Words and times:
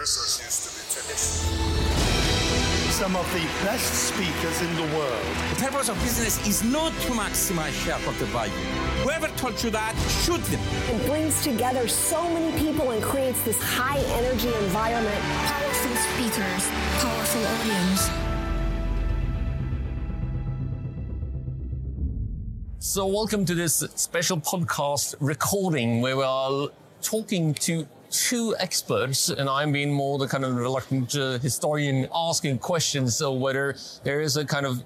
Business 0.00 0.40
used 0.40 0.62
to 0.64 0.70
be 0.72 0.82
traditional. 0.94 1.60
Some 2.90 3.16
of 3.16 3.30
the 3.34 3.44
best 3.66 3.92
speakers 4.08 4.62
in 4.62 4.74
the 4.76 4.96
world. 4.96 5.26
The 5.50 5.56
purpose 5.60 5.90
of 5.90 6.00
business 6.00 6.48
is 6.48 6.64
not 6.64 6.94
to 7.02 7.12
maximize 7.12 7.72
shareholder 7.84 8.24
value. 8.32 8.50
Whoever 9.04 9.28
told 9.36 9.62
you 9.62 9.68
that, 9.68 9.94
shoot 10.24 10.42
them. 10.44 10.60
It 10.88 11.06
brings 11.06 11.42
together 11.42 11.86
so 11.86 12.24
many 12.32 12.50
people 12.58 12.92
and 12.92 13.02
creates 13.02 13.42
this 13.42 13.60
high 13.62 13.98
energy 13.98 14.48
environment. 14.64 15.20
Powerful 15.20 15.96
speakers, 16.14 16.70
powerful 17.04 17.44
audience. 17.58 18.08
So, 22.78 23.06
welcome 23.06 23.44
to 23.44 23.54
this 23.54 23.84
special 23.96 24.38
podcast 24.38 25.16
recording 25.20 26.00
where 26.00 26.16
we 26.16 26.22
are 26.22 26.68
talking 27.02 27.52
to 27.52 27.86
two 28.10 28.54
experts, 28.58 29.28
and 29.28 29.48
I'm 29.48 29.72
being 29.72 29.92
more 29.92 30.18
the 30.18 30.26
kind 30.28 30.44
of 30.44 30.54
reluctant 30.56 31.14
uh, 31.16 31.38
historian 31.38 32.08
asking 32.14 32.58
questions. 32.58 33.16
So, 33.16 33.32
whether 33.32 33.76
there 34.04 34.20
is 34.20 34.36
a 34.36 34.44
kind 34.44 34.66
of 34.66 34.82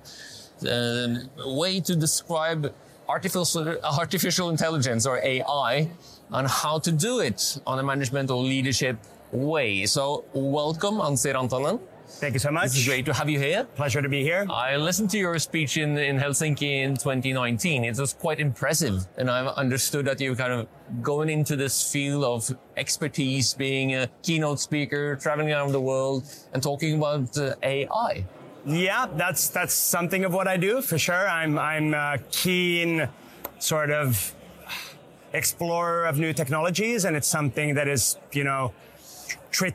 uh, 0.68 1.08
way 1.46 1.80
to 1.80 1.96
describe 1.96 2.72
artificial 3.08 3.76
artificial 3.84 4.50
intelligence 4.50 5.06
or 5.06 5.18
AI 5.22 5.90
and 6.30 6.48
how 6.48 6.78
to 6.78 6.92
do 6.92 7.20
it 7.20 7.58
on 7.66 7.78
a 7.78 7.82
management 7.82 8.30
or 8.30 8.42
leadership 8.42 8.96
way. 9.32 9.86
So, 9.86 10.24
welcome, 10.32 10.96
Anssi 10.96 11.32
Rantanen. 11.34 11.80
Thank 12.20 12.34
you 12.34 12.38
so 12.38 12.50
much. 12.50 12.66
It's 12.66 12.86
great 12.86 13.04
to 13.06 13.12
have 13.12 13.28
you 13.28 13.38
here. 13.38 13.64
Pleasure 13.74 14.00
to 14.00 14.08
be 14.08 14.22
here. 14.22 14.46
I 14.48 14.76
listened 14.76 15.10
to 15.10 15.18
your 15.18 15.38
speech 15.38 15.76
in, 15.76 15.98
in 15.98 16.16
Helsinki 16.16 16.82
in 16.82 16.94
2019. 16.94 17.84
It 17.84 17.98
was 17.98 18.14
quite 18.14 18.38
impressive. 18.38 19.06
And 19.16 19.28
I've 19.28 19.48
understood 19.48 20.04
that 20.06 20.20
you're 20.20 20.36
kind 20.36 20.52
of 20.52 20.68
going 21.02 21.28
into 21.28 21.56
this 21.56 21.92
field 21.92 22.24
of 22.24 22.56
expertise, 22.76 23.52
being 23.54 23.94
a 23.94 24.08
keynote 24.22 24.60
speaker, 24.60 25.16
traveling 25.16 25.52
around 25.52 25.72
the 25.72 25.80
world 25.80 26.24
and 26.52 26.62
talking 26.62 26.98
about 26.98 27.36
uh, 27.36 27.54
AI. 27.62 28.24
Yeah, 28.64 29.06
that's, 29.16 29.48
that's 29.48 29.74
something 29.74 30.24
of 30.24 30.32
what 30.32 30.46
I 30.46 30.56
do 30.56 30.82
for 30.82 30.98
sure. 30.98 31.28
I'm, 31.28 31.58
I'm 31.58 31.94
a 31.94 32.18
keen 32.30 33.08
sort 33.58 33.90
of 33.90 34.34
explorer 35.32 36.06
of 36.06 36.18
new 36.18 36.32
technologies 36.32 37.04
and 37.04 37.16
it's 37.16 37.28
something 37.28 37.74
that 37.74 37.88
is, 37.88 38.16
you 38.32 38.44
know, 38.44 38.72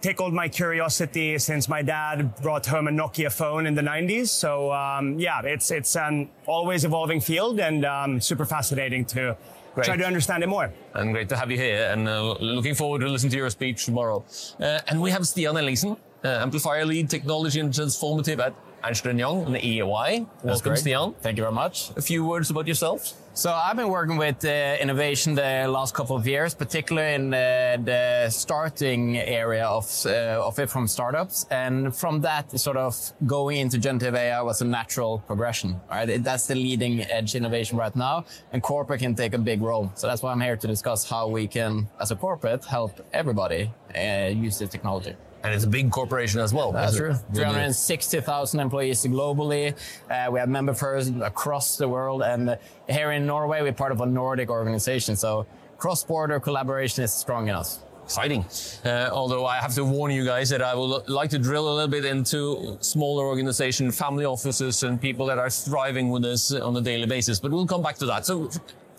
tickled 0.01 0.33
my 0.33 0.47
curiosity 0.47 1.37
since 1.37 1.67
my 1.67 1.81
dad 1.81 2.35
brought 2.41 2.65
home 2.65 2.87
a 2.87 2.91
Nokia 2.91 3.31
phone 3.31 3.65
in 3.65 3.75
the 3.75 3.81
90s. 3.81 4.27
So 4.27 4.71
um, 4.71 5.19
yeah, 5.19 5.41
it's 5.43 5.71
it's 5.71 5.95
an 5.95 6.29
always 6.45 6.85
evolving 6.85 7.21
field 7.21 7.59
and 7.59 7.85
um, 7.85 8.21
super 8.21 8.45
fascinating 8.45 9.05
to 9.05 9.37
great. 9.75 9.85
try 9.85 9.97
to 9.97 10.05
understand 10.05 10.43
it 10.43 10.47
more. 10.47 10.71
And 10.93 11.13
great 11.13 11.29
to 11.29 11.37
have 11.37 11.49
you 11.51 11.57
here, 11.57 11.89
and 11.91 12.07
uh, 12.07 12.33
looking 12.39 12.75
forward 12.75 13.01
to 13.01 13.07
listen 13.07 13.29
to 13.29 13.37
your 13.37 13.49
speech 13.49 13.85
tomorrow. 13.85 14.23
Uh, 14.59 14.79
and 14.87 15.01
we 15.01 15.11
have 15.11 15.21
Stian 15.21 15.55
Ellingsen, 15.55 15.97
uh, 16.23 16.27
amplifier 16.27 16.85
lead, 16.85 17.09
technology 17.09 17.59
and 17.59 17.73
transformative 17.73 18.39
at 18.39 18.53
Ernst 18.83 19.05
Young 19.05 19.45
and 19.45 19.55
EY. 19.57 20.25
Welcome, 20.43 20.73
Stian. 20.73 21.15
Thank 21.21 21.37
you 21.37 21.43
very 21.43 21.53
much. 21.53 21.91
A 21.97 22.01
few 22.01 22.25
words 22.25 22.49
about 22.49 22.67
yourself. 22.67 23.13
So 23.33 23.53
I've 23.53 23.77
been 23.77 23.89
working 23.89 24.17
with 24.17 24.43
uh, 24.43 24.75
innovation 24.81 25.35
the 25.35 25.65
last 25.69 25.93
couple 25.93 26.15
of 26.15 26.27
years, 26.27 26.53
particularly 26.53 27.13
in 27.13 27.33
uh, 27.33 27.77
the 27.81 28.29
starting 28.29 29.17
area 29.17 29.65
of 29.65 29.85
uh, 30.05 30.45
of 30.45 30.59
it 30.59 30.69
from 30.69 30.87
startups, 30.87 31.45
and 31.49 31.95
from 31.95 32.21
that, 32.21 32.59
sort 32.59 32.75
of 32.75 33.13
going 33.25 33.59
into 33.59 33.77
generative 33.77 34.15
AI 34.15 34.41
was 34.41 34.61
a 34.61 34.65
natural 34.65 35.19
progression. 35.19 35.79
Right, 35.89 36.21
that's 36.21 36.47
the 36.47 36.55
leading 36.55 37.01
edge 37.01 37.35
innovation 37.35 37.77
right 37.77 37.95
now, 37.95 38.25
and 38.51 38.61
corporate 38.61 38.99
can 38.99 39.15
take 39.15 39.33
a 39.33 39.37
big 39.37 39.61
role. 39.61 39.91
So 39.95 40.07
that's 40.07 40.21
why 40.21 40.31
I'm 40.31 40.41
here 40.41 40.57
to 40.57 40.67
discuss 40.67 41.07
how 41.09 41.27
we 41.29 41.47
can, 41.47 41.87
as 41.99 42.11
a 42.11 42.15
corporate, 42.15 42.65
help 42.65 42.99
everybody 43.13 43.71
uh, 43.95 44.31
use 44.33 44.59
this 44.59 44.69
technology. 44.69 45.15
And 45.43 45.53
it's 45.53 45.63
a 45.63 45.67
big 45.67 45.89
corporation 45.91 46.41
as 46.41 46.53
well. 46.53 46.71
That's 46.71 46.97
true. 46.97 47.13
360,000 47.33 48.59
employees 48.59 49.05
globally. 49.05 49.73
Uh, 50.09 50.29
we 50.31 50.39
have 50.39 50.49
member 50.49 50.73
firms 50.73 51.11
across 51.21 51.77
the 51.77 51.87
world. 51.87 52.23
And 52.23 52.49
uh, 52.49 52.55
here 52.89 53.11
in 53.11 53.25
Norway, 53.25 53.61
we're 53.61 53.71
part 53.71 53.91
of 53.91 54.01
a 54.01 54.05
Nordic 54.05 54.49
organization. 54.49 55.15
So 55.15 55.45
cross-border 55.77 56.39
collaboration 56.41 57.03
is 57.03 57.13
strong 57.13 57.47
enough 57.47 57.77
exciting. 58.09 58.43
Uh, 58.83 59.07
although 59.13 59.45
I 59.45 59.57
have 59.57 59.75
to 59.75 59.85
warn 59.85 60.11
you 60.11 60.25
guys 60.25 60.49
that 60.49 60.63
I 60.63 60.73
would 60.73 61.07
like 61.07 61.29
to 61.29 61.37
drill 61.37 61.71
a 61.71 61.73
little 61.75 61.87
bit 61.87 62.05
into 62.05 62.75
smaller 62.81 63.23
organization, 63.23 63.91
family 63.91 64.25
offices, 64.25 64.81
and 64.81 64.99
people 64.99 65.27
that 65.27 65.37
are 65.37 65.51
thriving 65.51 66.09
with 66.09 66.25
us 66.25 66.51
on 66.51 66.75
a 66.75 66.81
daily 66.81 67.05
basis. 67.05 67.39
But 67.39 67.51
we'll 67.51 67.67
come 67.67 67.83
back 67.83 67.97
to 67.99 68.07
that. 68.07 68.25
So, 68.25 68.49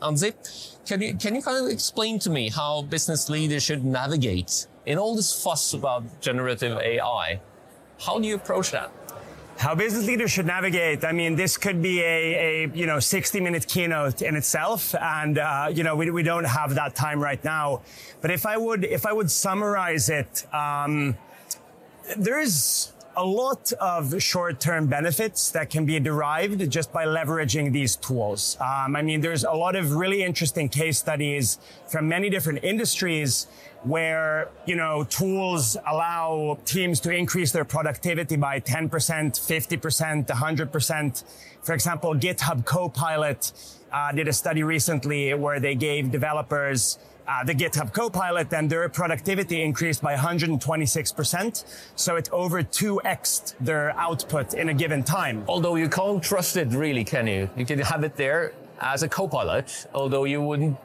Anssi, 0.01 0.33
can 0.87 1.03
you 1.03 1.15
can 1.17 1.35
you 1.35 1.43
kind 1.43 1.59
of 1.65 1.73
explain 1.73 2.21
to 2.21 2.31
me 2.31 2.51
how 2.51 2.83
business 2.83 3.29
leaders 3.29 3.65
should 3.65 3.85
navigate 3.85 4.67
in 4.87 4.99
all 4.99 5.15
this 5.15 5.43
fuss 5.43 5.75
about 5.75 6.21
generative 6.21 6.79
AI, 6.79 7.41
how 8.01 8.19
do 8.19 8.27
you 8.27 8.35
approach 8.37 8.71
that? 8.73 8.91
How 9.59 9.75
business 9.75 10.07
leaders 10.07 10.31
should 10.31 10.47
navigate. 10.47 11.05
I 11.05 11.13
mean, 11.13 11.37
this 11.37 11.59
could 11.59 11.83
be 11.83 12.01
a, 12.01 12.65
a 12.65 12.69
you 12.73 12.87
know 12.87 12.99
60 12.99 13.41
minute 13.41 13.69
keynote 13.69 14.23
in 14.23 14.35
itself, 14.35 14.95
and 14.95 15.37
uh, 15.39 15.69
you 15.71 15.85
know 15.85 15.95
we, 15.95 16.11
we 16.11 16.23
don't 16.23 16.45
have 16.45 16.75
that 16.77 16.95
time 16.95 17.21
right 17.21 17.43
now. 17.45 17.83
But 18.23 18.31
if 18.31 18.47
I 18.47 18.57
would 18.57 18.85
if 18.85 19.05
I 19.05 19.13
would 19.13 19.31
summarize 19.31 20.09
it, 20.09 20.47
um, 20.55 21.19
there 22.17 22.41
is 22.41 22.93
a 23.17 23.25
lot 23.25 23.73
of 23.81 24.23
short-term 24.23 24.87
benefits 24.87 25.51
that 25.51 25.71
can 25.71 25.85
be 25.85 25.99
derived 25.99 26.71
just 26.71 26.93
by 26.93 27.05
leveraging 27.05 27.73
these 27.73 27.97
tools. 27.97 28.57
Um, 28.61 28.95
I 28.97 29.03
mean, 29.03 29.21
there's 29.21 29.45
a 29.45 29.53
lot 29.53 29.77
of 29.77 29.93
really 29.93 30.23
interesting 30.23 30.69
case 30.69 30.99
studies 30.99 31.59
from 31.89 32.09
many 32.09 32.31
different 32.31 32.63
industries 32.63 33.47
where, 33.83 34.49
you 34.67 34.77
know, 34.77 35.05
tools 35.05 35.77
allow 35.87 36.59
teams 36.65 37.01
to 37.01 37.11
increase 37.11 37.51
their 37.51 37.65
productivity 37.65 38.37
by 38.37 38.61
10%, 38.61 38.91
50%, 38.91 40.27
100%. 40.27 41.25
For 41.63 41.75
example, 41.75 42.15
GitHub 42.15 42.65
Copilot 42.65 43.53
uh, 43.93 44.13
did 44.13 44.29
a 44.29 44.33
study 44.33 44.63
recently 44.63 45.35
where 45.35 45.61
they 45.61 45.75
gave 45.75 46.11
developers 46.11 46.99
uh, 47.27 47.45
the 47.45 47.55
GitHub 47.55 47.93
Copilot 47.93 48.53
and 48.53 48.69
their 48.71 48.89
productivity 48.89 49.63
increased 49.63 50.03
by 50.03 50.15
126%. 50.15 51.65
So 51.97 52.17
it 52.17 52.29
over 52.33 52.63
2x 52.63 53.55
their 53.61 53.97
output 53.99 54.55
in 54.55 54.69
a 54.69 54.75
given 54.75 55.03
time. 55.03 55.45
Although 55.49 55.77
you 55.77 55.89
can't 55.89 56.23
trust 56.23 56.57
it 56.57 56.69
really, 56.69 57.05
can 57.05 57.27
you? 57.27 57.51
You 57.57 57.65
can 57.65 57.79
have 57.81 58.05
it 58.05 58.17
there 58.17 58.53
as 58.81 59.03
a 59.03 59.09
Copilot, 59.09 59.87
although 59.95 60.25
you 60.25 60.43
wouldn't 60.43 60.79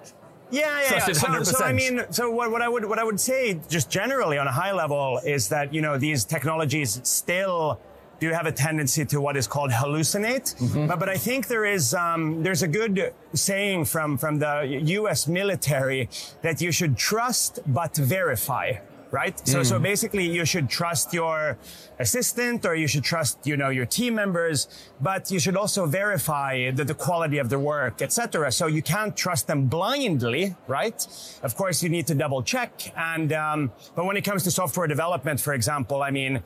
yeah, 0.51 0.81
yeah. 0.81 0.93
yeah. 0.93 1.13
So, 1.13 1.43
so, 1.43 1.63
I 1.63 1.73
mean, 1.73 2.01
so 2.11 2.29
what, 2.29 2.51
what 2.51 2.61
I 2.61 2.69
would 2.69 2.85
what 2.85 2.99
I 2.99 3.03
would 3.03 3.19
say, 3.19 3.59
just 3.67 3.89
generally 3.89 4.37
on 4.37 4.47
a 4.47 4.51
high 4.51 4.73
level, 4.73 5.19
is 5.25 5.49
that 5.49 5.73
you 5.73 5.81
know 5.81 5.97
these 5.97 6.23
technologies 6.23 7.01
still 7.03 7.79
do 8.19 8.27
you 8.27 8.33
have 8.33 8.45
a 8.45 8.51
tendency 8.51 9.05
to 9.05 9.21
what 9.21 9.35
is 9.37 9.47
called 9.47 9.71
hallucinate. 9.71 10.55
Mm-hmm. 10.55 10.87
But, 10.87 10.99
but 10.99 11.09
I 11.09 11.17
think 11.17 11.47
there 11.47 11.65
is 11.65 11.93
um, 11.93 12.43
there's 12.43 12.63
a 12.63 12.67
good 12.67 13.13
saying 13.33 13.85
from 13.85 14.17
from 14.17 14.39
the 14.39 14.81
U.S. 14.99 15.27
military 15.27 16.09
that 16.41 16.61
you 16.61 16.71
should 16.71 16.97
trust 16.97 17.59
but 17.65 17.95
verify 17.95 18.73
right? 19.15 19.37
Mm. 19.37 19.47
So, 19.47 19.63
so 19.63 19.79
mm. 19.79 19.83
basically 19.83 20.25
you 20.25 20.45
should 20.45 20.69
trust 20.69 21.13
your 21.13 21.57
assistant 21.99 22.65
or 22.65 22.75
you 22.75 22.87
should 22.87 23.03
trust, 23.03 23.47
you 23.47 23.55
know, 23.55 23.69
your 23.69 23.85
team 23.85 24.15
members, 24.15 24.67
but 24.99 25.31
you 25.31 25.39
should 25.39 25.55
also 25.55 25.85
verify 25.85 26.71
the, 26.71 26.83
the 26.83 26.93
quality 26.93 27.37
of 27.37 27.49
the 27.49 27.57
work, 27.57 28.01
etc. 28.01 28.51
So 28.51 28.67
you 28.67 28.81
can't 28.81 29.15
trust 29.15 29.47
them 29.47 29.67
blindly, 29.67 30.55
right? 30.67 30.99
Of 31.43 31.55
course, 31.55 31.81
you 31.83 31.89
need 31.89 32.07
to 32.07 32.15
double 32.15 32.43
check. 32.43 32.71
And, 32.97 33.31
um, 33.31 33.71
but 33.95 34.05
when 34.05 34.17
it 34.17 34.23
comes 34.29 34.43
to 34.43 34.51
software 34.51 34.87
development, 34.87 35.39
for 35.39 35.53
example, 35.53 36.03
I 36.03 36.11
mean, 36.11 36.43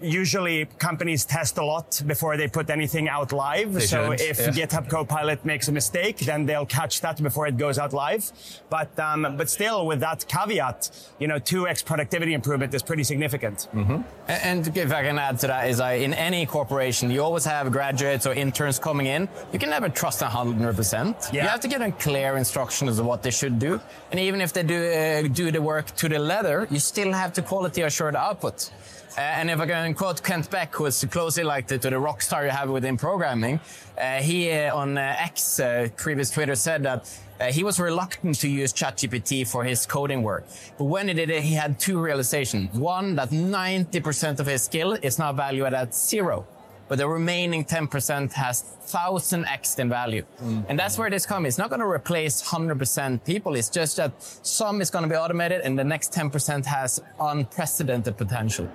usually 0.00 0.66
companies 0.78 1.24
test 1.24 1.58
a 1.58 1.64
lot 1.64 2.02
before 2.06 2.36
they 2.36 2.48
put 2.48 2.70
anything 2.70 3.08
out 3.08 3.32
live. 3.32 3.74
They 3.74 3.80
so 3.80 4.12
if 4.12 4.38
yeah. 4.38 4.50
GitHub 4.50 4.88
Copilot 4.88 5.44
makes 5.44 5.68
a 5.68 5.72
mistake, 5.72 6.18
then 6.18 6.46
they'll 6.46 6.66
catch 6.66 7.00
that 7.02 7.22
before 7.22 7.46
it 7.46 7.56
goes 7.56 7.78
out 7.78 7.92
live. 7.92 8.30
But 8.70 8.98
um, 8.98 9.36
but 9.36 9.50
still, 9.50 9.86
with 9.86 10.00
that 10.00 10.26
caveat, 10.26 10.90
you 11.18 11.28
know, 11.28 11.38
two 11.38 11.68
x 11.68 11.82
productivity 11.82 12.34
improvement 12.34 12.72
is 12.74 12.82
pretty 12.82 13.04
significant. 13.04 13.68
Mm-hmm. 13.74 14.02
And, 14.28 14.66
and 14.66 14.76
if 14.76 14.92
I 14.92 15.02
can 15.02 15.18
add 15.18 15.38
to 15.40 15.46
that, 15.48 15.68
is 15.68 15.80
I, 15.80 15.94
in 15.94 16.14
any 16.14 16.46
corporation, 16.46 17.10
you 17.10 17.22
always 17.22 17.44
have 17.44 17.70
graduates 17.70 18.26
or 18.26 18.32
interns 18.32 18.78
coming 18.78 19.06
in. 19.06 19.28
You 19.52 19.58
can 19.58 19.70
never 19.70 19.88
trust 19.88 20.20
them 20.20 20.30
hundred 20.30 20.76
percent. 20.76 21.16
You 21.32 21.40
have 21.40 21.60
to 21.60 21.68
give 21.68 21.80
them 21.80 21.92
clear 21.92 22.36
instructions 22.36 22.98
of 22.98 23.06
what 23.06 23.22
they 23.22 23.30
should 23.30 23.58
do, 23.58 23.80
and 24.10 24.18
even 24.20 24.40
if 24.40 24.52
they 24.52 24.62
do 24.62 24.78
uh, 24.84 25.28
do 25.28 25.50
the 25.50 25.60
work 25.60 25.86
to 25.96 26.08
the 26.08 26.18
letter, 26.18 26.66
you 26.70 26.78
still 26.78 27.12
have 27.12 27.32
to 27.34 27.42
quality 27.42 27.82
assure 27.82 28.10
the 28.12 28.18
output. 28.18 28.70
Uh, 29.16 29.20
and 29.20 29.48
if 29.48 29.60
I 29.60 29.66
can 29.66 29.94
quote 29.94 30.22
Kent 30.22 30.50
Beck, 30.50 30.74
who 30.74 30.86
is 30.86 31.04
closely 31.08 31.44
like 31.44 31.68
to, 31.68 31.78
to 31.78 31.90
the 31.90 31.98
rock 31.98 32.20
star 32.20 32.44
you 32.44 32.50
have 32.50 32.68
within 32.68 32.96
programming, 32.96 33.60
uh, 33.96 34.16
he 34.16 34.50
uh, 34.50 34.74
on 34.74 34.98
uh, 34.98 35.14
X, 35.18 35.60
uh, 35.60 35.88
previous 35.96 36.30
Twitter, 36.30 36.56
said 36.56 36.82
that 36.82 37.08
uh, 37.40 37.44
he 37.46 37.62
was 37.62 37.78
reluctant 37.78 38.40
to 38.40 38.48
use 38.48 38.72
ChatGPT 38.72 39.46
for 39.46 39.62
his 39.62 39.86
coding 39.86 40.22
work. 40.22 40.44
But 40.78 40.84
when 40.84 41.06
he 41.06 41.14
did 41.14 41.30
it, 41.30 41.42
he 41.42 41.54
had 41.54 41.78
two 41.78 42.00
realizations. 42.00 42.76
One, 42.76 43.14
that 43.14 43.30
90% 43.30 44.40
of 44.40 44.46
his 44.46 44.62
skill 44.62 44.94
is 44.94 45.18
now 45.18 45.32
valued 45.32 45.74
at 45.74 45.94
zero. 45.94 46.46
but 46.88 46.98
the 46.98 47.08
remaining 47.08 47.64
10% 47.64 48.32
has 48.32 48.64
1000x 48.86 49.78
in 49.78 49.88
value. 49.88 50.22
Mm. 50.42 50.66
And 50.68 50.78
that's 50.78 50.98
where 50.98 51.08
this 51.08 51.24
comes. 51.24 51.48
It's 51.48 51.58
not 51.58 51.70
going 51.70 51.80
to 51.80 51.86
replace 51.86 52.42
100% 52.42 53.24
people. 53.24 53.54
It's 53.54 53.70
just 53.70 53.96
that 53.96 54.12
some 54.22 54.80
is 54.80 54.90
going 54.90 55.04
to 55.04 55.08
be 55.08 55.16
automated 55.16 55.62
and 55.62 55.78
the 55.78 55.84
next 55.84 56.12
10% 56.12 56.64
has 56.66 57.00
unprecedented 57.18 58.16
potential. 58.16 58.68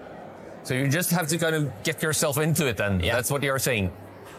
So 0.64 0.74
you 0.74 0.88
just 0.88 1.12
have 1.12 1.28
to 1.28 1.38
kind 1.38 1.56
of 1.56 1.84
get 1.84 2.02
yourself 2.04 2.38
into 2.38 2.68
it 2.68 2.78
then. 2.78 3.00
Yeah. 3.00 3.16
That's 3.16 3.32
what 3.32 3.44
you're 3.44 3.60
saying. 3.60 3.92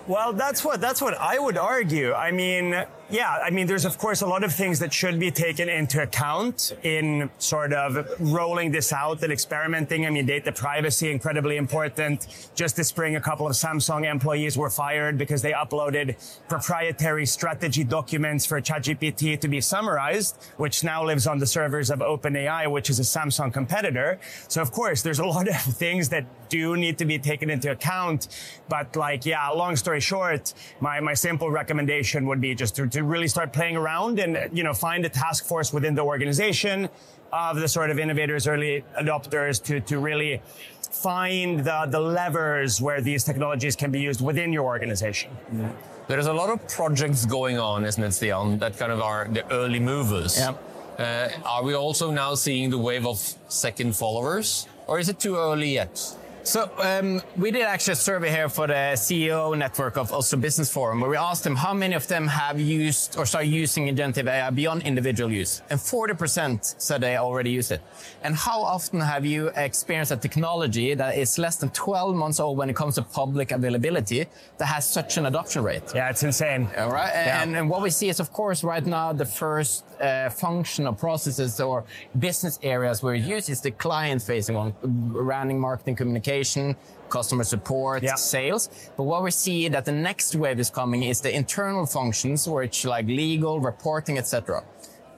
Well, 0.07 0.33
that's 0.33 0.65
what 0.65 0.81
that's 0.81 1.01
what 1.01 1.15
I 1.15 1.39
would 1.39 1.57
argue. 1.57 2.13
I 2.13 2.31
mean, 2.31 2.85
yeah, 3.11 3.39
I 3.45 3.51
mean, 3.51 3.67
there's 3.67 3.85
of 3.85 3.99
course 3.99 4.23
a 4.23 4.27
lot 4.27 4.45
of 4.45 4.53
things 4.53 4.79
that 4.79 4.93
should 4.93 5.19
be 5.19 5.31
taken 5.31 5.69
into 5.69 6.03
account 6.03 6.73
in 6.83 7.31
sort 7.39 7.73
of 7.73 8.07
rolling 8.21 8.71
this 8.71 8.93
out 8.93 9.23
and 9.23 9.33
experimenting. 9.33 10.07
I 10.07 10.11
mean, 10.11 10.27
data 10.27 10.53
privacy 10.53 11.11
incredibly 11.11 11.57
important. 11.57 12.27
Just 12.55 12.77
this 12.77 12.89
spring, 12.89 13.17
a 13.17 13.21
couple 13.21 13.47
of 13.47 13.53
Samsung 13.53 14.11
employees 14.11 14.57
were 14.57 14.71
fired 14.71 15.19
because 15.19 15.43
they 15.43 15.53
uploaded 15.53 16.17
proprietary 16.49 17.27
strategy 17.27 17.85
documents 17.85 18.47
for 18.47 18.61
ChatGPT 18.61 19.41
to 19.41 19.49
be 19.49 19.61
summarized, 19.61 20.43
which 20.57 20.85
now 20.85 21.05
lives 21.05 21.27
on 21.27 21.39
the 21.39 21.47
servers 21.47 21.91
of 21.91 22.01
OpenAI, 22.01 22.71
which 22.71 22.91
is 22.91 22.99
a 22.99 23.03
Samsung 23.03 23.53
competitor. 23.53 24.19
So 24.49 24.62
of 24.62 24.71
course, 24.71 25.03
there's 25.03 25.19
a 25.19 25.27
lot 25.27 25.49
of 25.49 25.57
things 25.61 26.09
that 26.11 26.27
do 26.49 26.77
need 26.77 26.99
to 26.99 27.05
be 27.05 27.19
taken 27.19 27.49
into 27.49 27.71
account. 27.71 28.29
But 28.69 28.97
like, 28.97 29.25
yeah, 29.25 29.49
long 29.49 29.77
story 29.77 30.01
short, 30.01 30.53
my, 30.81 31.01
my 31.01 31.15
simple 31.15 31.51
recommendation 31.51 32.27
would 32.27 32.41
be 32.41 32.55
just 32.55 32.77
to, 32.77 32.87
to 32.89 33.00
to 33.00 33.05
really 33.05 33.29
start 33.29 33.52
playing 33.52 33.76
around 33.76 34.19
and, 34.19 34.32
you 34.56 34.62
know, 34.62 34.75
find 34.75 35.05
a 35.05 35.08
task 35.08 35.44
force 35.47 35.73
within 35.73 35.94
the 35.94 36.02
organization 36.02 36.88
of 37.32 37.56
the 37.56 37.69
sort 37.69 37.91
of 37.91 37.99
innovators, 37.99 38.47
early 38.47 38.85
adopters 39.00 39.62
to, 39.62 39.81
to 39.81 39.99
really 39.99 40.43
find 40.91 41.61
the, 41.61 41.87
the 41.88 42.00
levers 42.00 42.81
where 42.81 43.00
these 43.00 43.25
technologies 43.25 43.75
can 43.76 43.91
be 43.91 44.00
used 44.00 44.20
within 44.20 44.52
your 44.52 44.64
organization. 44.64 45.31
Mm. 45.52 45.73
There's 46.08 46.26
a 46.26 46.32
lot 46.32 46.50
of 46.50 46.58
projects 46.69 47.25
going 47.25 47.58
on, 47.58 47.85
isn't 47.85 48.02
it, 48.02 48.08
Stian, 48.08 48.58
that 48.58 48.76
kind 48.76 48.93
of 48.93 49.00
are 49.00 49.29
the 49.29 49.49
early 49.52 49.81
movers. 49.81 50.38
Yeah. 50.38 50.55
Uh, 50.99 51.31
are 51.47 51.62
we 51.62 51.75
also 51.75 52.11
now 52.11 52.35
seeing 52.35 52.69
the 52.69 52.79
wave 52.79 53.06
of 53.06 53.19
second 53.49 53.97
followers? 53.97 54.67
Or 54.88 54.99
is 54.99 55.08
it 55.08 55.20
too 55.20 55.37
early 55.37 55.70
yet? 55.75 55.94
So 56.43 56.71
um, 56.79 57.21
we 57.37 57.51
did 57.51 57.63
actually 57.63 57.93
a 57.93 57.97
survey 57.97 58.31
here 58.31 58.49
for 58.49 58.67
the 58.67 58.97
CEO 58.97 59.57
network 59.57 59.99
of 59.99 60.11
Oslo 60.11 60.39
Business 60.39 60.73
Forum, 60.73 61.01
where 61.01 61.11
we 61.11 61.17
asked 61.17 61.45
them 61.45 61.55
how 61.55 61.75
many 61.75 61.95
of 61.95 62.07
them 62.09 62.27
have 62.29 62.59
used 62.59 63.19
or 63.19 63.27
started 63.27 63.49
using 63.49 63.95
generative 63.95 64.27
AI 64.27 64.49
beyond 64.49 64.83
individual 64.83 65.31
use, 65.31 65.61
and 65.69 65.79
40% 65.79 66.81
said 66.81 67.03
they 67.03 67.19
already 67.19 67.51
use 67.51 67.71
it. 67.71 67.83
And 68.23 68.35
how 68.35 68.63
often 68.63 69.01
have 69.01 69.27
you 69.27 69.49
experienced 69.49 70.13
a 70.13 70.17
technology 70.17 70.95
that 70.95 71.19
is 71.19 71.39
less 71.39 71.57
than 71.57 71.69
12 71.71 72.17
months 72.17 72.41
old 72.41 72.57
when 72.57 72.71
it 72.71 72.77
comes 72.77 72.95
to 72.95 73.03
public 73.03 73.53
availability 73.53 74.27
that 74.57 74.67
has 74.67 74.89
such 74.89 75.19
an 75.19 75.27
adoption 75.27 75.63
rate? 75.63 75.83
Yeah, 75.95 76.09
it's 76.09 76.23
insane. 76.23 76.69
All 76.79 76.91
right, 76.91 77.13
yeah. 77.13 77.43
and, 77.43 77.55
and, 77.55 77.69
what 77.69 77.83
we 77.83 77.91
see 77.91 78.09
is, 78.09 78.19
of 78.19 78.33
course, 78.33 78.65
right 78.65 78.85
now 78.85 79.13
the 79.13 79.27
first 79.27 79.85
uh, 80.01 80.31
functional 80.31 80.95
processes 80.95 81.61
or 81.61 81.85
business 82.19 82.59
areas 82.63 83.03
where 83.03 83.15
it 83.15 83.25
uses 83.25 83.61
the 83.61 83.71
client-facing 83.71 84.55
one, 84.55 84.75
running 84.83 85.61
marketing 85.61 85.97
communication 85.97 86.30
communication, 86.31 86.77
customer 87.09 87.44
support, 87.44 88.03
yeah. 88.03 88.15
sales. 88.15 88.69
But 88.97 89.05
what 89.05 89.23
we 89.23 89.31
see 89.31 89.69
that 89.69 89.85
the 89.85 89.93
next 89.93 90.37
wave 90.37 90.61
is 90.61 90.71
coming 90.71 91.03
is 91.03 91.21
the 91.21 91.35
internal 91.35 91.87
functions, 91.87 92.49
which 92.49 92.85
like 92.85 93.06
legal, 93.06 93.61
reporting, 93.61 94.19
etc. 94.19 94.62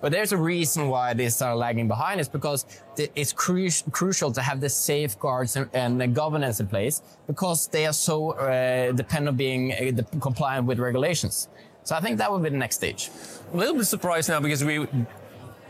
But 0.01 0.11
there's 0.11 0.33
a 0.33 0.37
reason 0.37 0.89
why 0.89 1.15
these 1.15 1.41
are 1.43 1.55
lagging 1.55 1.87
behind. 1.87 2.19
It's 2.19 2.29
because 2.29 2.67
it's 2.97 3.33
cru 3.33 3.69
crucial 3.93 4.33
to 4.33 4.41
have 4.41 4.61
the 4.61 4.69
safeguards 4.69 5.57
and, 5.57 5.69
and, 5.75 6.01
the 6.01 6.09
governance 6.09 6.59
in 6.61 6.67
place 6.67 7.03
because 7.29 7.69
they 7.69 7.87
are 7.87 7.93
so 7.93 8.33
uh, 8.33 8.91
dependent 8.93 9.29
on 9.29 9.37
being 9.37 9.73
uh, 9.73 10.03
compliant 10.21 10.67
with 10.67 10.79
regulations. 10.81 11.49
So 11.85 11.95
I 11.95 12.01
think 12.01 12.19
that 12.19 12.31
would 12.31 12.43
be 12.43 12.51
the 12.51 12.63
next 12.65 12.77
stage. 12.77 13.11
A 13.53 13.57
little 13.57 13.77
bit 13.77 13.87
surprised 13.87 14.29
now 14.29 14.41
because 14.41 14.65
we 14.65 14.89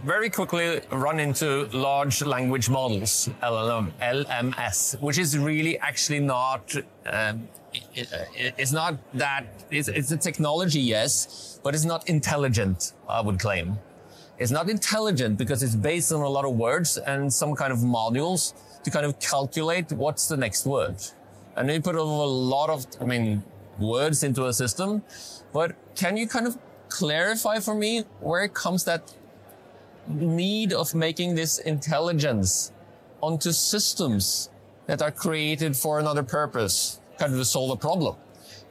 very 0.04 0.28
quickly 0.28 0.80
run 0.90 1.20
into 1.20 1.66
large 1.72 2.22
language 2.22 2.68
models, 2.68 3.30
LLM, 3.42 3.92
LMS, 4.00 5.00
which 5.00 5.18
is 5.18 5.38
really 5.38 5.78
actually 5.78 6.18
not, 6.18 6.74
um, 7.06 7.48
it, 7.94 8.12
it, 8.36 8.54
it's 8.58 8.72
not 8.72 8.98
that, 9.14 9.46
it's, 9.70 9.88
it's 9.88 10.10
a 10.10 10.16
technology, 10.16 10.80
yes, 10.80 11.60
but 11.62 11.74
it's 11.74 11.84
not 11.84 12.08
intelligent, 12.08 12.92
I 13.08 13.20
would 13.20 13.38
claim. 13.38 13.78
It's 14.38 14.50
not 14.50 14.68
intelligent 14.68 15.38
because 15.38 15.62
it's 15.62 15.76
based 15.76 16.12
on 16.12 16.20
a 16.20 16.28
lot 16.28 16.44
of 16.44 16.56
words 16.56 16.98
and 16.98 17.32
some 17.32 17.54
kind 17.54 17.72
of 17.72 17.78
modules 17.78 18.54
to 18.82 18.90
kind 18.90 19.06
of 19.06 19.20
calculate 19.20 19.92
what's 19.92 20.26
the 20.26 20.36
next 20.36 20.66
word. 20.66 20.96
And 21.54 21.70
you 21.70 21.80
put 21.80 21.94
a 21.94 22.02
lot 22.02 22.70
of, 22.70 22.86
I 23.00 23.04
mean, 23.04 23.44
words 23.78 24.24
into 24.24 24.46
a 24.46 24.52
system, 24.52 25.02
but 25.52 25.76
can 25.94 26.16
you 26.16 26.26
kind 26.26 26.46
of 26.48 26.58
clarify 26.88 27.60
for 27.60 27.74
me 27.74 28.04
where 28.20 28.42
it 28.42 28.52
comes 28.52 28.84
that 28.84 29.14
need 30.08 30.72
of 30.72 30.94
making 30.94 31.34
this 31.34 31.58
intelligence 31.58 32.72
onto 33.20 33.52
systems 33.52 34.50
that 34.86 35.00
are 35.02 35.10
created 35.10 35.76
for 35.76 35.98
another 35.98 36.22
purpose, 36.22 37.00
kind 37.18 37.32
of 37.32 37.38
to 37.38 37.44
solve 37.44 37.70
a 37.70 37.76
problem, 37.76 38.16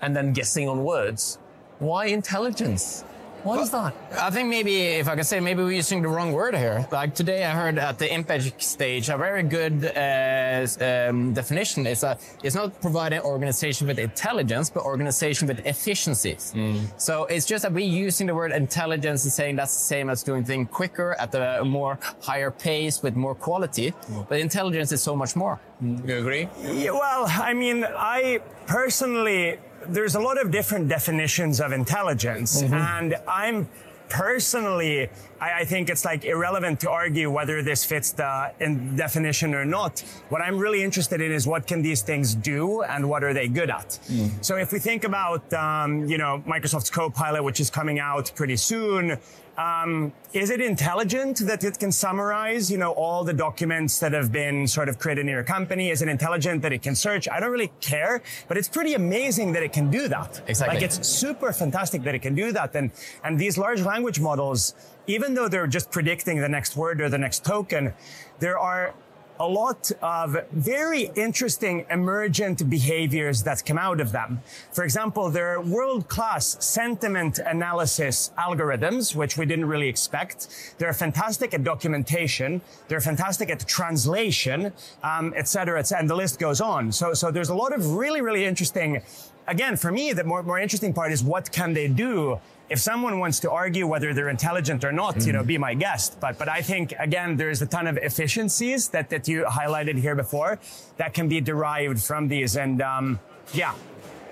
and 0.01 0.16
then 0.16 0.33
guessing 0.33 0.68
on 0.68 0.83
words. 0.83 1.39
Why 1.80 2.07
intelligence? 2.07 3.04
What 3.43 3.55
well, 3.55 3.63
is 3.63 3.71
that? 3.71 3.95
I 4.19 4.29
think 4.29 4.49
maybe, 4.49 4.83
if 5.01 5.07
I 5.07 5.15
can 5.15 5.23
say, 5.23 5.39
maybe 5.39 5.63
we're 5.63 5.71
using 5.71 6.03
the 6.03 6.09
wrong 6.09 6.31
word 6.31 6.55
here. 6.55 6.88
Like 6.91 7.15
today, 7.15 7.43
I 7.43 7.49
heard 7.51 7.79
at 7.79 7.97
the 7.97 8.07
Impage 8.07 8.61
stage 8.61 9.09
a 9.09 9.17
very 9.17 9.41
good 9.41 9.83
uh, 9.83 10.67
um, 10.79 11.33
definition 11.33 11.88
is 11.88 12.01
that 12.01 12.21
it's 12.43 12.53
not 12.53 12.79
providing 12.81 13.21
organization 13.21 13.88
with 13.88 13.97
intelligence, 13.97 14.69
but 14.69 14.83
organization 14.83 15.47
with 15.47 15.65
efficiencies. 15.65 16.53
Mm. 16.55 16.91
So 17.01 17.25
it's 17.25 17.47
just 17.47 17.63
that 17.63 17.73
we're 17.73 17.79
using 17.79 18.27
the 18.27 18.35
word 18.35 18.51
intelligence 18.51 19.23
and 19.23 19.33
saying 19.33 19.55
that's 19.55 19.73
the 19.73 19.85
same 19.85 20.11
as 20.11 20.21
doing 20.21 20.43
things 20.43 20.69
quicker 20.71 21.15
at 21.17 21.33
a 21.33 21.65
more 21.65 21.97
higher 22.21 22.51
pace 22.51 23.01
with 23.01 23.15
more 23.15 23.33
quality. 23.33 23.91
Mm. 23.91 24.29
But 24.29 24.39
intelligence 24.39 24.91
is 24.91 25.01
so 25.01 25.15
much 25.15 25.35
more. 25.35 25.59
Mm. 25.81 26.07
You 26.07 26.17
agree? 26.19 26.47
Yeah, 26.61 26.91
well, 26.91 27.25
I 27.27 27.55
mean, 27.55 27.85
I 27.85 28.39
personally 28.67 29.57
there's 29.88 30.16
a 30.16 30.19
lot 30.19 30.39
of 30.42 30.51
different 30.51 30.88
definitions 30.88 31.60
of 31.60 31.72
intelligence, 31.72 32.62
mm-hmm. 32.62 32.74
and 32.74 33.16
I'm 33.28 33.68
personally, 34.12 35.10
I, 35.39 35.62
I, 35.62 35.66
think 35.66 35.89
it's 35.89 36.04
like 36.04 36.25
irrelevant 36.25 36.81
to 36.81 36.89
argue 36.89 37.31
whether 37.31 37.63
this 37.63 37.86
fits 37.86 38.12
the 38.12 38.51
definition 38.95 39.56
or 39.56 39.63
not. 39.63 40.01
What 40.28 40.42
I'm 40.42 40.57
really 40.57 40.83
interested 40.83 41.22
in 41.22 41.31
is 41.31 41.48
what 41.48 41.66
can 41.66 41.81
these 41.81 42.01
things 42.01 42.36
do 42.36 42.83
and 42.83 43.10
what 43.10 43.24
are 43.24 43.33
they 43.33 43.48
good 43.48 43.69
at. 43.69 44.00
Mm. 44.10 44.44
So 44.44 44.57
if 44.57 44.74
we 44.74 44.80
think 44.80 45.06
about, 45.06 45.51
um, 45.54 46.06
you 46.07 46.18
know, 46.18 46.44
Microsoft's 46.45 46.89
Copilot, 46.89 47.42
which 47.44 47.62
is 47.62 47.69
coming 47.69 48.00
out 48.00 48.31
pretty 48.36 48.57
soon, 48.57 49.18
um, 49.62 50.12
is 50.34 50.50
it 50.50 50.62
intelligent 50.62 51.40
that 51.46 51.63
it 51.63 51.78
can 51.78 51.92
summarize, 51.92 52.72
you 52.72 52.78
know, 52.78 52.92
all 52.94 53.24
the 53.24 53.34
documents 53.34 54.00
that 54.00 54.13
have 54.13 54.31
been 54.31 54.68
sort 54.68 54.90
of 54.90 54.98
created 54.98 55.22
in 55.22 55.28
your 55.28 55.44
company? 55.44 55.92
Is 55.92 56.02
it 56.02 56.10
intelligent 56.10 56.62
that 56.63 56.74
it 56.74 56.82
can 56.82 56.96
search? 56.96 57.30
I 57.30 57.39
don't 57.39 57.51
really 57.51 57.72
care, 57.80 58.24
but 58.48 58.58
it's 58.58 58.70
pretty 58.70 58.94
amazing 58.96 59.51
that 59.53 59.63
it 59.63 59.74
can 59.74 59.91
do 59.91 60.08
that. 60.08 60.41
Exactly. 60.48 60.75
Like 60.75 60.84
it's 60.84 61.08
super 61.08 61.51
fantastic 61.53 62.01
that 62.03 62.15
it 62.15 62.22
can 62.22 62.34
do 62.34 62.51
that. 62.53 62.75
And, 62.75 62.91
and 63.24 63.38
these 63.38 63.58
large 63.58 63.82
language 63.82 64.20
models, 64.20 64.74
even 65.06 65.34
though 65.36 65.48
they're 65.48 65.68
just 65.68 65.91
predicting 65.91 66.39
the 66.39 66.50
next 66.50 66.75
word 66.75 67.00
or 67.01 67.10
the 67.10 67.20
next 67.20 67.46
token, 67.46 67.94
there 68.39 68.58
are 68.58 68.94
a 69.41 69.48
lot 69.48 69.91
of 70.03 70.38
very 70.51 71.10
interesting 71.15 71.83
emergent 71.89 72.69
behaviors 72.69 73.41
that 73.41 73.65
come 73.65 73.79
out 73.79 74.00
of 74.00 74.12
them. 74.12 74.39
For 74.71 74.83
example, 74.83 75.31
there 75.31 75.48
are 75.53 75.62
world-class 75.62 76.63
sentiment 76.63 77.39
analysis 77.39 78.31
algorithms, 78.38 79.15
which 79.15 79.38
we 79.39 79.48
didn't 79.48 79.65
really 79.65 79.89
expect. 79.89 80.75
They're 80.77 80.93
fantastic 80.93 81.55
at 81.55 81.63
documentation. 81.63 82.62
They're 82.88 83.01
fantastic 83.01 83.50
at 83.50 83.67
translation, 83.67 84.74
um, 85.01 85.33
et 85.36 85.48
cetera, 85.48 85.79
et 85.79 85.88
cetera, 85.88 86.01
and 86.01 86.10
the 86.10 86.15
list 86.15 86.38
goes 86.38 86.62
on. 86.62 86.91
So, 86.91 87.15
so 87.15 87.31
there's 87.31 87.50
a 87.50 87.55
lot 87.55 87.74
of 87.74 87.95
really, 87.95 88.21
really 88.21 88.45
interesting 88.45 89.01
again, 89.48 89.75
for 89.75 89.91
me, 89.91 90.13
the 90.13 90.24
more, 90.24 90.43
more 90.43 90.60
interesting 90.60 90.93
part 90.93 91.12
is 91.12 91.24
what 91.24 91.51
can 91.51 91.74
they 91.74 91.88
do 91.88 92.39
if 92.72 92.80
someone 92.80 93.20
wants 93.20 93.42
to 93.42 93.51
argue 93.51 93.86
whether 93.86 94.13
they're 94.13 94.30
intelligent 94.30 94.86
or 94.86 94.94
not, 94.94 95.16
mm. 95.16 95.28
you 95.28 95.34
know, 95.34 95.44
be 95.44 95.58
my 95.58 95.74
guest. 95.74 96.18
But 96.22 96.38
but 96.40 96.48
I 96.48 96.62
think 96.62 96.94
again, 96.98 97.36
there's 97.36 97.62
a 97.62 97.66
ton 97.66 97.86
of 97.86 97.98
efficiencies 97.98 98.88
that 98.90 99.10
that 99.10 99.28
you 99.28 99.44
highlighted 99.44 99.98
here 100.00 100.16
before 100.16 100.58
that 100.96 101.13
can 101.13 101.28
be 101.28 101.42
derived 101.42 102.01
from 102.01 102.30
these, 102.30 102.56
and 102.56 102.82
um, 102.82 103.20
yeah, 103.54 103.74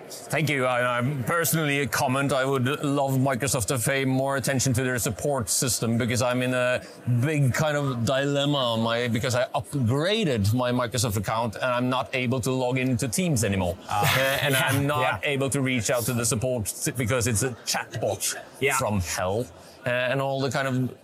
Thank 0.09 0.49
you. 0.49 0.65
I, 0.65 1.01
personally 1.25 1.81
a 1.81 1.87
comment. 1.87 2.33
I 2.33 2.45
would 2.45 2.65
love 2.83 3.13
Microsoft 3.13 3.67
to 3.67 3.77
pay 3.77 4.05
more 4.05 4.37
attention 4.37 4.73
to 4.73 4.83
their 4.83 4.97
support 4.97 5.49
system 5.49 5.97
because 5.97 6.21
I'm 6.21 6.41
in 6.41 6.53
a 6.53 6.81
big 7.21 7.53
kind 7.53 7.77
of 7.77 8.05
dilemma 8.05 8.77
my, 8.77 9.07
because 9.07 9.35
I 9.35 9.45
upgraded 9.55 10.53
my 10.53 10.71
Microsoft 10.71 11.17
account 11.17 11.55
and 11.55 11.65
I'm 11.65 11.89
not 11.89 12.09
able 12.13 12.39
to 12.41 12.51
log 12.51 12.77
into 12.77 13.07
Teams 13.07 13.43
anymore. 13.43 13.77
Uh, 13.89 14.39
and 14.41 14.53
yeah, 14.53 14.67
I'm 14.69 14.87
not 14.87 15.21
yeah. 15.23 15.29
able 15.29 15.49
to 15.49 15.61
reach 15.61 15.89
out 15.89 16.03
to 16.03 16.13
the 16.13 16.25
support 16.25 16.73
because 16.97 17.27
it's 17.27 17.43
a 17.43 17.51
chatbot 17.65 18.35
yeah. 18.59 18.77
from 18.77 18.99
hell. 19.01 19.45
Uh, 19.85 19.89
and 19.89 20.21
all 20.21 20.41
the 20.41 20.51
kind 20.51 20.67
of 20.67 20.95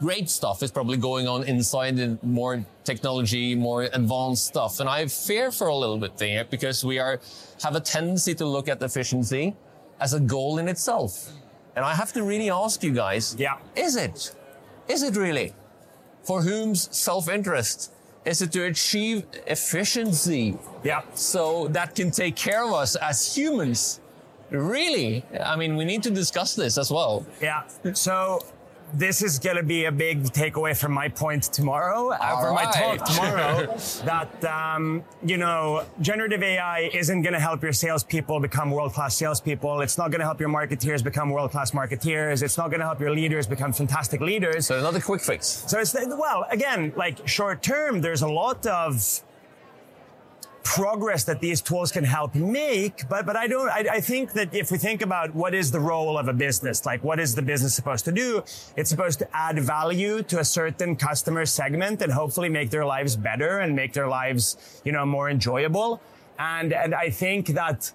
great 0.00 0.30
stuff 0.30 0.62
is 0.62 0.70
probably 0.70 0.96
going 0.96 1.26
on 1.26 1.42
inside 1.44 1.96
the 1.96 2.18
more 2.22 2.64
technology, 2.84 3.54
more 3.54 3.82
advanced 3.82 4.46
stuff. 4.46 4.80
And 4.80 4.88
I 4.88 5.06
fear 5.06 5.50
for 5.50 5.68
a 5.68 5.74
little 5.74 5.98
bit 5.98 6.16
there 6.16 6.44
because 6.44 6.84
we 6.84 6.98
are, 6.98 7.20
have 7.62 7.74
a 7.74 7.80
tendency 7.80 8.34
to 8.36 8.46
look 8.46 8.68
at 8.68 8.82
efficiency 8.82 9.54
as 10.00 10.14
a 10.14 10.20
goal 10.20 10.58
in 10.58 10.68
itself. 10.68 11.30
And 11.76 11.84
I 11.84 11.94
have 11.94 12.12
to 12.12 12.22
really 12.22 12.50
ask 12.50 12.82
you 12.82 12.92
guys, 12.92 13.34
Yeah. 13.38 13.58
is 13.76 13.96
it? 13.96 14.34
Is 14.88 15.02
it 15.02 15.16
really? 15.16 15.54
For 16.22 16.42
whom's 16.42 16.94
self-interest? 16.96 17.92
Is 18.24 18.42
it 18.42 18.52
to 18.52 18.64
achieve 18.64 19.24
efficiency? 19.46 20.58
Yeah. 20.84 21.02
So 21.14 21.68
that 21.68 21.94
can 21.94 22.10
take 22.10 22.36
care 22.36 22.64
of 22.64 22.72
us 22.72 22.96
as 22.96 23.34
humans? 23.36 24.00
Really? 24.50 25.24
I 25.40 25.56
mean, 25.56 25.76
we 25.76 25.84
need 25.84 26.02
to 26.04 26.10
discuss 26.10 26.54
this 26.54 26.78
as 26.78 26.90
well. 26.90 27.24
Yeah. 27.40 27.62
So 27.94 28.40
this 28.94 29.22
is 29.22 29.38
going 29.38 29.56
to 29.56 29.62
be 29.62 29.84
a 29.84 29.92
big 29.92 30.24
takeaway 30.24 30.78
from 30.78 30.92
my 30.92 31.08
point 31.08 31.44
tomorrow, 31.44 32.10
uh, 32.10 32.40
from 32.40 32.54
my 32.54 32.64
talk 32.64 33.04
tomorrow, 33.04 33.76
that, 34.04 34.44
um, 34.44 35.04
you 35.24 35.36
know, 35.36 35.84
generative 36.00 36.42
AI 36.42 36.90
isn't 36.92 37.22
going 37.22 37.32
to 37.32 37.40
help 37.40 37.62
your 37.62 37.72
salespeople 37.72 38.40
become 38.40 38.70
world-class 38.70 39.16
salespeople. 39.16 39.80
It's 39.80 39.98
not 39.98 40.10
going 40.10 40.20
to 40.20 40.24
help 40.24 40.40
your 40.40 40.48
marketeers 40.48 41.02
become 41.02 41.30
world-class 41.30 41.72
marketeers. 41.72 42.42
It's 42.42 42.56
not 42.56 42.68
going 42.68 42.80
to 42.80 42.86
help 42.86 43.00
your 43.00 43.12
leaders 43.12 43.46
become 43.46 43.72
fantastic 43.72 44.20
leaders. 44.20 44.66
So 44.66 44.78
another 44.78 45.00
quick 45.00 45.20
fix. 45.20 45.64
So 45.66 45.78
it's, 45.78 45.94
well, 45.94 46.46
again, 46.50 46.92
like 46.96 47.26
short 47.28 47.62
term, 47.62 48.00
there's 48.00 48.22
a 48.22 48.28
lot 48.28 48.66
of 48.66 49.22
progress 50.68 51.24
that 51.24 51.40
these 51.40 51.62
tools 51.62 51.90
can 51.90 52.04
help 52.04 52.34
make. 52.34 53.08
But, 53.08 53.24
but 53.24 53.36
I 53.36 53.46
don't, 53.46 53.70
I, 53.70 53.86
I 53.90 54.00
think 54.00 54.34
that 54.34 54.54
if 54.54 54.70
we 54.70 54.76
think 54.76 55.00
about 55.00 55.34
what 55.34 55.54
is 55.54 55.70
the 55.70 55.80
role 55.80 56.18
of 56.18 56.28
a 56.28 56.34
business, 56.34 56.84
like 56.84 57.02
what 57.02 57.18
is 57.18 57.34
the 57.34 57.40
business 57.40 57.74
supposed 57.74 58.04
to 58.04 58.12
do? 58.12 58.44
It's 58.76 58.90
supposed 58.90 59.18
to 59.20 59.28
add 59.34 59.58
value 59.58 60.22
to 60.24 60.40
a 60.40 60.44
certain 60.44 60.94
customer 60.94 61.46
segment 61.46 62.02
and 62.02 62.12
hopefully 62.12 62.50
make 62.50 62.68
their 62.68 62.84
lives 62.84 63.16
better 63.16 63.60
and 63.60 63.74
make 63.74 63.94
their 63.94 64.08
lives, 64.08 64.82
you 64.84 64.92
know, 64.92 65.06
more 65.06 65.30
enjoyable. 65.30 66.02
And, 66.38 66.74
and 66.74 66.94
I 66.94 67.08
think 67.08 67.46
that, 67.60 67.90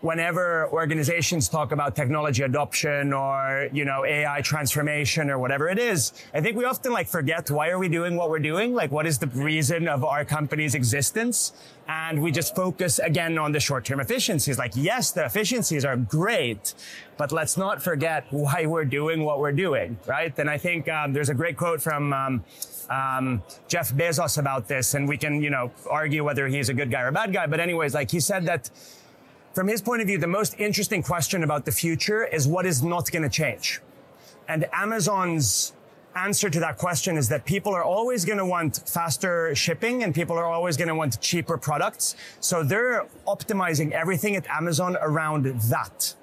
whenever 0.00 0.68
organizations 0.72 1.48
talk 1.48 1.72
about 1.72 1.96
technology 1.96 2.42
adoption 2.42 3.12
or, 3.12 3.68
you 3.72 3.84
know, 3.84 4.04
AI 4.04 4.40
transformation 4.42 5.30
or 5.30 5.38
whatever 5.38 5.68
it 5.68 5.78
is, 5.78 6.12
I 6.34 6.40
think 6.40 6.56
we 6.56 6.64
often 6.64 6.92
like 6.92 7.08
forget 7.08 7.50
why 7.50 7.70
are 7.70 7.78
we 7.78 7.88
doing 7.88 8.16
what 8.16 8.28
we're 8.28 8.38
doing? 8.38 8.74
Like 8.74 8.90
what 8.90 9.06
is 9.06 9.18
the 9.18 9.26
reason 9.28 9.88
of 9.88 10.04
our 10.04 10.24
company's 10.24 10.74
existence? 10.74 11.52
And 11.88 12.20
we 12.20 12.32
just 12.32 12.54
focus 12.56 12.98
again 12.98 13.38
on 13.38 13.52
the 13.52 13.60
short-term 13.60 14.00
efficiencies. 14.00 14.58
Like, 14.58 14.72
yes, 14.74 15.12
the 15.12 15.24
efficiencies 15.24 15.84
are 15.84 15.96
great, 15.96 16.74
but 17.16 17.30
let's 17.30 17.56
not 17.56 17.80
forget 17.80 18.26
why 18.30 18.66
we're 18.66 18.84
doing 18.84 19.22
what 19.22 19.38
we're 19.38 19.52
doing, 19.52 19.96
right? 20.04 20.36
And 20.36 20.50
I 20.50 20.58
think 20.58 20.88
um, 20.88 21.12
there's 21.12 21.28
a 21.28 21.34
great 21.34 21.56
quote 21.56 21.80
from 21.80 22.12
um, 22.12 22.44
um, 22.90 23.42
Jeff 23.68 23.92
Bezos 23.92 24.38
about 24.38 24.66
this, 24.66 24.94
and 24.94 25.08
we 25.08 25.16
can, 25.16 25.40
you 25.40 25.50
know, 25.50 25.70
argue 25.88 26.24
whether 26.24 26.48
he's 26.48 26.68
a 26.68 26.74
good 26.74 26.90
guy 26.90 27.02
or 27.02 27.08
a 27.08 27.12
bad 27.12 27.32
guy. 27.32 27.46
But 27.46 27.60
anyways, 27.60 27.94
like 27.94 28.10
he 28.10 28.18
said 28.18 28.46
that 28.46 28.68
from 29.56 29.68
his 29.68 29.80
point 29.80 30.02
of 30.02 30.06
view, 30.06 30.18
the 30.18 30.26
most 30.26 30.54
interesting 30.60 31.02
question 31.02 31.42
about 31.42 31.64
the 31.64 31.72
future 31.72 32.26
is 32.26 32.46
what 32.46 32.66
is 32.66 32.82
not 32.82 33.10
going 33.10 33.22
to 33.22 33.28
change. 33.30 33.80
And 34.48 34.66
Amazon's 34.70 35.72
answer 36.14 36.50
to 36.50 36.60
that 36.60 36.76
question 36.76 37.16
is 37.16 37.30
that 37.30 37.46
people 37.46 37.72
are 37.72 37.82
always 37.82 38.26
going 38.26 38.36
to 38.36 38.44
want 38.44 38.86
faster 38.86 39.54
shipping 39.54 40.02
and 40.02 40.14
people 40.14 40.36
are 40.36 40.44
always 40.44 40.76
going 40.76 40.88
to 40.88 40.94
want 40.94 41.18
cheaper 41.22 41.56
products. 41.56 42.16
So 42.38 42.62
they're 42.62 43.06
optimizing 43.26 43.92
everything 43.92 44.36
at 44.36 44.46
Amazon 44.48 44.94
around 45.00 45.46
that. 45.46 46.14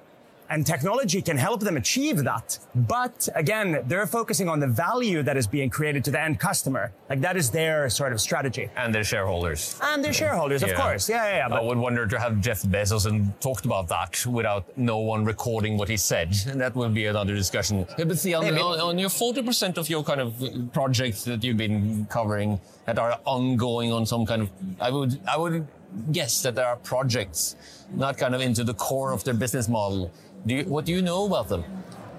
And 0.50 0.66
technology 0.66 1.22
can 1.22 1.36
help 1.38 1.60
them 1.60 1.76
achieve 1.76 2.22
that. 2.24 2.58
But 2.74 3.28
again, 3.34 3.82
they're 3.86 4.06
focusing 4.06 4.48
on 4.48 4.60
the 4.60 4.66
value 4.66 5.22
that 5.22 5.36
is 5.36 5.46
being 5.46 5.70
created 5.70 6.04
to 6.04 6.10
the 6.10 6.20
end 6.20 6.38
customer. 6.38 6.92
Like 7.08 7.20
that 7.22 7.36
is 7.36 7.50
their 7.50 7.88
sort 7.88 8.12
of 8.12 8.20
strategy. 8.20 8.68
And 8.76 8.94
their 8.94 9.04
shareholders. 9.04 9.78
And 9.82 10.04
their 10.04 10.12
shareholders, 10.12 10.62
of 10.62 10.74
course. 10.74 11.08
Yeah, 11.08 11.24
yeah, 11.24 11.36
yeah. 11.38 11.46
I 11.46 11.48
But 11.48 11.64
would 11.64 11.78
wonder 11.78 12.06
to 12.06 12.18
have 12.18 12.40
Jeff 12.40 12.62
Bezos 12.62 13.06
and 13.06 13.38
talked 13.40 13.64
about 13.64 13.88
that 13.88 14.24
without 14.26 14.64
no 14.76 14.98
one 14.98 15.24
recording 15.24 15.78
what 15.78 15.88
he 15.88 15.96
said. 15.96 16.34
And 16.48 16.60
that 16.64 16.74
would 16.76 16.92
be 16.94 17.06
another 17.06 17.34
discussion. 17.34 17.86
Yeah, 17.98 18.04
But 18.04 18.18
see, 18.18 18.34
on, 18.34 18.44
Maybe. 18.44 18.58
on, 18.58 18.80
on 18.80 18.98
your 18.98 19.08
40% 19.10 19.78
of 19.78 19.88
your 19.88 20.04
kind 20.04 20.20
of 20.20 20.34
projects 20.72 21.24
that 21.24 21.42
you've 21.42 21.56
been 21.56 22.06
covering 22.10 22.60
that 22.84 22.98
are 22.98 23.18
ongoing 23.24 23.92
on 23.92 24.04
some 24.04 24.26
kind 24.26 24.42
of, 24.42 24.50
I 24.80 24.90
would, 24.90 25.18
I 25.26 25.38
would 25.38 25.66
guess 26.12 26.42
that 26.42 26.54
there 26.54 26.66
are 26.66 26.76
projects 26.76 27.56
not 27.94 28.18
kind 28.18 28.34
of 28.34 28.40
into 28.40 28.64
the 28.64 28.74
core 28.74 29.12
of 29.12 29.22
their 29.24 29.34
business 29.34 29.68
model. 29.68 30.10
Do 30.46 30.54
you, 30.54 30.64
what 30.64 30.84
do 30.84 30.92
you 30.92 31.00
know 31.00 31.24
about 31.24 31.48
them? 31.48 31.64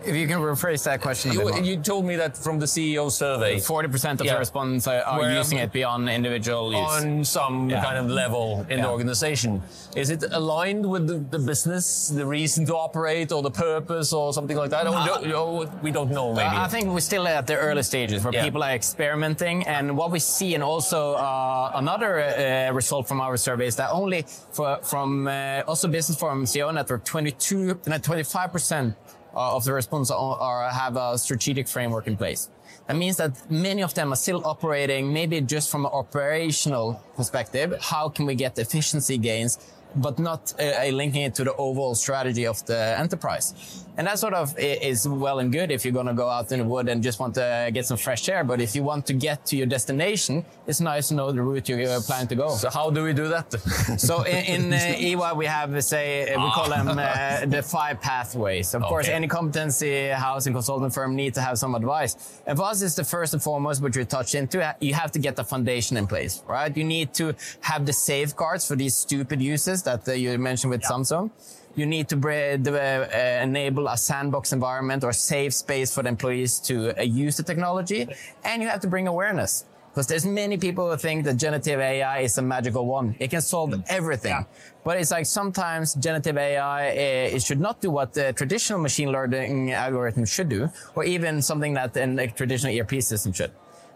If 0.06 0.16
you 0.16 0.28
can 0.28 0.40
rephrase 0.40 0.84
that 0.84 1.02
question 1.02 1.32
a 1.32 1.34
bit 1.34 1.44
more. 1.48 1.58
You, 1.60 1.64
you 1.72 1.78
told 1.78 2.06
me 2.06 2.16
that 2.18 2.38
from 2.38 2.60
the 2.60 2.66
CEO 2.68 3.12
survey. 3.12 3.58
40% 3.58 4.20
of 4.20 4.26
Yeah. 4.26 4.34
the 4.34 4.40
respondents 4.40 4.88
are, 4.88 5.02
are 5.02 5.32
using 5.32 5.58
it 5.58 5.72
beyond 5.72 6.10
individual 6.10 6.72
use. 6.72 6.80
on 7.04 7.26
some 7.26 7.70
Yeah. 7.70 7.84
kind 7.84 7.98
of 7.98 8.08
level 8.10 8.66
in 8.70 8.82
the 8.82 8.90
organization. 8.90 9.62
Is 9.96 10.10
it 10.10 10.24
aligned 10.32 10.86
with 10.88 11.08
the, 11.08 11.18
the 11.36 11.40
business, 11.40 12.10
the 12.10 12.26
reason 12.26 12.66
to 12.68 12.76
operate, 12.76 13.32
or 13.32 13.42
the 13.42 13.52
purpose, 13.52 14.14
or 14.14 14.32
something 14.34 14.58
like 14.58 14.70
that? 14.72 14.86
We 14.86 14.92
don't- 14.92 15.34
or 15.34 15.66
we 15.82 15.92
don't 15.92 16.12
know, 16.12 16.34
maybe. 16.34 16.48
Uh, 16.56 16.66
I 16.66 16.68
think 16.68 16.86
we're 16.94 17.00
still 17.00 17.28
at 17.28 17.48
the 17.48 17.58
early 17.58 17.84
stages 17.84 18.24
where 18.24 18.34
Yeah. 18.34 18.44
people 18.44 18.62
are 18.64 18.72
experimenting, 18.74 19.66
and 19.68 19.98
what 19.98 20.12
we 20.12 20.20
see, 20.20 20.54
and 20.56 20.64
also 20.64 21.14
uh, 21.14 21.72
another 21.76 22.12
uh, 22.20 22.72
result 22.74 23.08
from 23.08 23.20
our 23.22 23.38
survey 23.38 23.68
is 23.68 23.76
that 23.78 23.90
only 23.92 24.26
for, 24.52 24.78
from 24.84 25.28
uh, 25.28 25.64
Oslo 25.68 25.90
Business 25.90 26.18
Forum 26.20 26.46
CEO 26.46 26.72
Network, 26.74 27.04
22, 27.06 27.80
no, 27.88 27.98
25 27.98 28.52
percent 28.52 28.96
of 29.36 29.64
the 29.66 29.74
response 29.74 30.12
are, 30.12 30.70
have 30.70 30.96
a 30.96 31.18
strategic 31.18 31.68
framework 31.68 32.08
in 32.08 32.18
place. 32.18 32.50
That 32.88 32.96
means 32.96 33.18
that 33.18 33.50
many 33.50 33.82
of 33.82 33.94
them 33.94 34.14
are 34.14 34.16
still 34.16 34.46
operating, 34.46 35.12
maybe 35.12 35.42
just 35.42 35.70
from 35.72 35.86
an 35.86 35.92
operational 35.92 37.02
perspective. 37.16 37.78
How 37.82 38.10
can 38.10 38.26
we 38.26 38.36
get 38.36 38.58
efficiency 38.58 39.18
gains? 39.18 39.60
but 39.96 40.20
not 40.20 40.54
uh, 40.60 40.88
linking 40.92 41.24
it 41.24 41.36
to 41.36 41.44
the 41.44 41.56
overall 41.56 41.96
strategy 41.96 42.46
of 42.46 42.66
the 42.66 43.00
enterprise. 43.00 43.85
And 43.98 44.08
that 44.08 44.20
sort 44.20 44.34
of 44.34 44.54
is 44.60 45.08
well 45.08 45.40
and 45.40 45.52
good 45.52 45.72
if 45.72 45.86
you're 45.86 45.94
going 45.94 46.08
to 46.08 46.14
go 46.14 46.30
out 46.30 46.52
in 46.52 46.60
the 46.60 46.66
wood 46.66 46.90
and 46.90 47.02
just 47.02 47.20
want 47.20 47.36
to 47.36 47.70
get 47.74 47.86
some 47.86 47.98
fresh 47.98 48.28
air. 48.28 48.44
But 48.44 48.60
if 48.60 48.76
you 48.76 48.84
want 48.84 49.06
to 49.08 49.14
get 49.14 49.46
to 49.48 49.56
your 49.56 49.68
destination, 49.68 50.44
it's 50.68 50.82
nice 50.82 51.08
to 51.10 51.14
know 51.14 51.32
the 51.32 51.42
route 51.42 51.70
you're 51.70 52.02
planning 52.02 52.28
to 52.28 52.36
go. 52.36 52.50
so 52.56 52.70
how 52.70 52.90
do 52.90 53.04
we 53.04 53.14
do 53.14 53.28
that? 53.30 53.52
So 53.98 54.24
in, 54.24 54.72
in 54.72 54.74
uh, 54.74 55.22
EY, 55.24 55.34
we 55.36 55.46
have, 55.46 55.84
say, 55.84 56.34
uh, 56.34 56.44
we 56.44 56.52
call 56.52 56.70
them 56.70 56.88
uh, 56.90 57.46
the 57.46 57.62
five 57.62 58.02
pathways. 58.02 58.76
Of 58.76 58.84
course, 58.84 59.08
any 59.08 59.28
competency 59.28 60.08
house 60.10 60.46
and 60.46 60.56
consultant 60.56 60.94
firm 60.94 61.16
need 61.16 61.34
to 61.36 61.42
have 61.42 61.58
some 61.58 61.76
advice. 61.76 62.42
And 62.46 62.58
for 62.58 62.66
us, 62.66 62.82
it's 62.82 62.96
the 62.96 63.04
first 63.04 63.34
and 63.34 63.42
foremost, 63.42 63.82
which 63.82 63.96
we 63.96 64.04
touched 64.06 64.36
into. 64.36 64.76
You 64.82 64.94
have 64.94 65.12
to 65.14 65.20
get 65.20 65.36
the 65.36 65.44
foundation 65.44 65.98
in 65.98 66.08
place, 66.08 66.44
right? 66.48 66.76
You 66.76 66.84
need 66.84 67.14
to 67.16 67.36
have 67.62 67.86
the 67.86 67.94
safeguards 67.94 68.68
for 68.68 68.76
these 68.76 68.96
stupid 68.96 69.42
uses 69.42 69.84
that 69.84 70.08
uh, 70.08 70.12
you 70.14 70.38
mentioned 70.38 70.72
with 70.72 70.82
Samsung. 70.82 71.32
You 71.76 71.86
need 71.86 72.08
to 72.10 72.18
uh, 72.18 73.44
enable 73.44 73.88
a 73.88 73.98
sandbox 73.98 74.54
environment 74.54 75.04
or 75.04 75.12
safe 75.12 75.54
space 75.54 75.94
for 75.94 76.04
the 76.04 76.10
employees 76.10 76.60
to 76.62 76.98
uh, 76.98 77.04
use 77.04 77.38
the 77.38 77.44
technology. 77.44 78.08
And 78.44 78.62
you 78.62 78.70
have 78.70 78.80
to 78.82 78.88
bring 78.88 79.08
awareness. 79.08 79.66
Because 79.96 80.08
there's 80.08 80.26
many 80.26 80.58
people 80.58 80.92
who 80.92 80.98
think 80.98 81.24
that 81.24 81.38
generative 81.38 81.80
AI 81.80 82.20
is 82.20 82.38
a 82.38 82.42
magical 82.42 82.86
one. 82.86 83.16
It 83.18 83.30
can 83.30 83.40
solve 83.40 83.74
everything. 83.88 84.46
But 84.84 84.98
it's 84.98 85.12
like 85.12 85.26
sometimes 85.26 85.94
generative 85.94 86.38
AI, 86.38 86.90
uh, 86.90 87.36
it 87.36 87.42
should 87.42 87.62
not 87.62 87.80
do 87.80 87.90
what 87.92 88.14
the 88.14 88.34
traditional 88.34 88.80
machine 88.80 89.10
learning 89.14 89.72
algorithm 89.72 90.26
should 90.26 90.50
do, 90.50 90.70
or 90.96 91.06
even 91.06 91.42
something 91.42 91.74
that 91.76 91.96
a 91.96 92.28
traditional 92.28 92.78
ERP 92.78 93.02
system 93.02 93.32
should. 93.32 93.52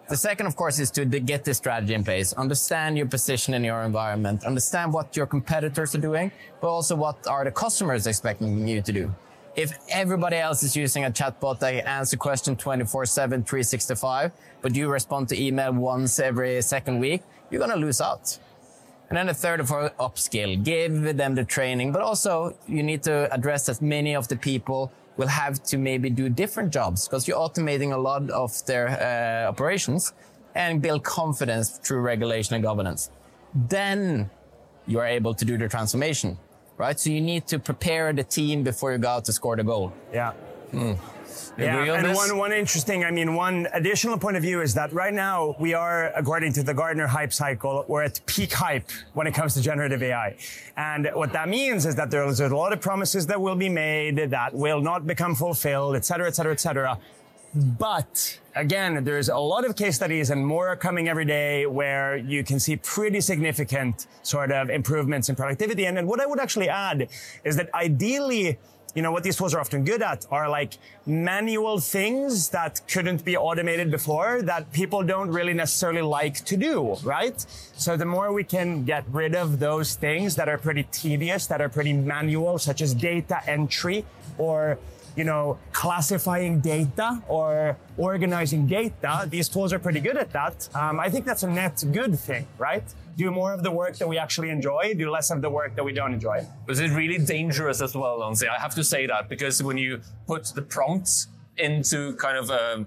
The 0.10 0.18
second, 0.18 0.48
of 0.48 0.56
course, 0.56 0.80
is 0.80 0.90
to 0.92 1.06
get 1.06 1.44
this 1.44 1.58
strategy 1.58 1.94
in 1.94 2.04
place, 2.04 2.34
understand 2.34 2.98
your 2.98 3.06
position 3.06 3.54
in 3.54 3.64
your 3.64 3.84
environment, 3.84 4.44
understand 4.44 4.92
what 4.92 5.16
your 5.16 5.28
competitors 5.28 5.94
are 5.94 6.00
doing, 6.00 6.32
but 6.60 6.68
also 6.68 6.96
what 6.96 7.28
are 7.28 7.44
the 7.44 7.52
customers 7.52 8.08
expecting 8.08 8.68
you 8.68 8.82
to 8.82 8.92
do. 8.92 9.14
If 9.56 9.78
everybody 9.90 10.38
else 10.38 10.64
is 10.64 10.76
using 10.76 11.06
a 11.06 11.12
chatbot 11.12 11.60
that 11.60 11.88
answer 11.88 12.18
question 12.18 12.56
24-7, 12.56 13.46
365, 13.46 14.32
but 14.64 14.74
you 14.74 14.90
respond 14.90 15.30
to 15.30 15.40
email 15.40 15.74
once 15.74 16.20
every 16.20 16.60
second 16.64 16.98
week, 17.00 17.22
you're 17.52 17.60
going 17.60 17.70
to 17.70 17.78
lose 17.78 18.02
out. 18.02 18.40
And 19.10 19.18
then 19.18 19.28
the 19.28 19.36
third 19.36 19.68
for 19.68 19.92
upskill, 20.00 20.64
give 20.64 21.18
them 21.18 21.36
the 21.36 21.44
training, 21.44 21.92
but 21.92 22.02
also 22.02 22.58
you 22.68 22.82
need 22.82 23.04
to 23.04 23.32
address 23.32 23.70
as 23.70 23.80
many 23.80 24.16
of 24.16 24.28
the 24.28 24.38
people 24.38 24.92
will 25.20 25.28
have 25.28 25.62
to 25.62 25.78
maybe 25.78 26.10
do 26.10 26.30
different 26.30 26.72
jobs 26.72 27.06
because 27.06 27.28
you're 27.28 27.38
automating 27.38 27.94
a 27.94 27.98
lot 27.98 28.30
of 28.30 28.50
their 28.66 28.88
uh, 28.88 29.50
operations 29.50 30.14
and 30.56 30.82
build 30.82 31.04
confidence 31.04 31.78
through 31.84 32.00
regulation 32.00 32.56
and 32.56 32.64
governance. 32.64 33.12
Then 33.54 34.30
you 34.88 34.98
are 35.00 35.06
able 35.06 35.34
to 35.34 35.44
do 35.44 35.58
the 35.58 35.68
transformation, 35.68 36.38
right? 36.78 36.98
So 36.98 37.10
you 37.10 37.20
need 37.20 37.46
to 37.48 37.60
prepare 37.60 38.14
the 38.14 38.24
team 38.24 38.64
before 38.64 38.94
you 38.94 38.98
go 38.98 39.10
out 39.10 39.26
to 39.26 39.34
score 39.34 39.58
the 39.58 39.64
goal. 39.64 39.92
Yeah. 40.14 40.32
Mm. 40.72 40.98
You 41.58 41.66
Yeah, 41.66 41.80
on 41.82 41.90
and 41.90 42.06
this? 42.06 42.18
one 42.18 42.38
one 42.38 42.54
interesting, 42.54 43.04
I 43.04 43.12
mean, 43.12 43.36
one 43.36 43.68
additional 43.74 44.18
point 44.18 44.38
of 44.38 44.44
view 44.44 44.62
is 44.62 44.74
that 44.76 44.94
right 44.94 45.14
now 45.14 45.56
we 45.60 45.74
are, 45.74 46.12
according 46.16 46.54
to 46.54 46.64
the 46.64 46.74
Gartner 46.74 47.08
hype 47.08 47.34
cycle, 47.34 47.86
we're 47.88 48.04
at 48.04 48.20
peak 48.26 48.54
hype 48.54 48.90
when 49.14 49.28
it 49.28 49.34
comes 49.34 49.54
to 49.56 49.62
generative 49.62 50.02
AI. 50.02 50.36
And 50.78 51.10
what 51.14 51.34
that 51.34 51.50
means 51.50 51.86
is 51.86 51.96
that 51.96 52.12
there's 52.12 52.40
a 52.40 52.48
lot 52.48 52.72
of 52.72 52.80
promises 52.80 53.28
that 53.28 53.40
will 53.42 53.56
be 53.56 53.70
made 53.70 54.18
that 54.30 54.54
will 54.54 54.82
not 54.82 55.06
become 55.06 55.36
fulfilled, 55.36 55.96
et 55.96 56.06
cetera, 56.06 56.28
et 56.28 56.36
cetera, 56.36 56.54
et 56.54 56.60
cetera. 56.60 56.98
But 57.54 58.40
again, 58.56 59.04
there's 59.04 59.28
a 59.28 59.38
lot 59.38 59.66
of 59.66 59.76
case 59.76 59.96
studies 59.96 60.30
and 60.30 60.46
more 60.46 60.68
are 60.68 60.76
coming 60.76 61.10
every 61.10 61.26
day 61.26 61.66
where 61.66 62.16
you 62.16 62.44
can 62.44 62.60
see 62.60 62.76
pretty 62.78 63.22
significant 63.22 64.06
sort 64.22 64.52
of 64.52 64.70
improvements 64.70 65.30
in 65.30 65.36
productivity. 65.36 65.86
And 65.88 65.98
then 65.98 66.06
what 66.06 66.22
I 66.22 66.28
would 66.28 66.40
actually 66.40 66.70
add 66.70 67.10
is 67.44 67.56
that 67.56 67.74
ideally, 67.74 68.60
you 68.96 69.02
know, 69.02 69.12
what 69.12 69.24
these 69.24 69.36
tools 69.36 69.54
are 69.54 69.60
often 69.60 69.84
good 69.84 70.02
at 70.02 70.26
are 70.32 70.50
like 70.50 70.78
manual 71.06 71.80
things 71.80 72.50
that 72.50 72.82
couldn't 72.88 73.24
be 73.24 73.38
automated 73.38 73.92
before 73.92 74.42
that 74.44 74.72
people 74.72 75.04
don't 75.04 75.30
really 75.30 75.54
necessarily 75.54 76.02
like 76.02 76.44
to 76.46 76.58
do, 76.58 76.96
right? 77.04 77.40
So 77.76 77.96
the 77.96 78.06
more 78.06 78.34
we 78.34 78.44
can 78.44 78.86
get 78.86 79.04
rid 79.12 79.36
of 79.36 79.60
those 79.60 79.96
things 79.96 80.36
that 80.36 80.50
are 80.50 80.58
pretty 80.58 80.84
tedious, 80.92 81.48
that 81.48 81.62
are 81.62 81.70
pretty 81.70 81.94
manual, 81.94 82.58
such 82.58 82.82
as 82.82 82.94
data 82.94 83.42
entry 83.48 84.06
or 84.38 84.80
you 85.16 85.24
know, 85.24 85.58
classifying 85.72 86.60
data 86.60 87.22
or 87.28 87.78
organizing 87.98 88.68
data. 88.68 89.28
These 89.30 89.50
tools 89.50 89.74
are 89.74 89.80
pretty 89.80 90.00
good 90.00 90.18
at 90.18 90.32
that. 90.32 90.70
Um, 90.76 91.00
I 91.00 91.10
think 91.10 91.26
that's 91.26 91.44
a 91.44 91.50
net 91.50 91.84
good 91.92 92.18
thing, 92.18 92.48
right? 92.58 92.84
Do 93.18 93.32
more 93.32 93.54
of 93.54 93.64
the 93.64 93.72
work 93.72 93.98
that 93.98 94.08
we 94.08 94.18
actually 94.18 94.50
enjoy, 94.50 94.94
do 94.98 95.10
less 95.12 95.30
of 95.30 95.42
the 95.42 95.50
work 95.50 95.76
that 95.76 95.84
we 95.84 95.92
don't 95.92 96.14
enjoy. 96.14 96.46
Was 96.68 96.80
it 96.80 96.92
really 96.92 97.18
dangerous 97.18 97.82
as 97.82 97.96
well, 97.96 98.20
Lindsay? 98.20 98.48
I 98.48 98.60
have 98.60 98.76
to 98.76 98.84
say 98.84 99.08
that 99.08 99.28
because 99.28 99.62
when 99.62 99.78
you 99.78 100.00
put 100.26 100.46
the 100.56 100.62
prompts 100.62 101.28
into 101.58 102.16
kind 102.16 102.38
of 102.38 102.50
a, 102.50 102.86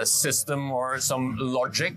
a 0.00 0.06
system 0.06 0.70
or 0.70 1.00
some 1.00 1.36
logic, 1.38 1.94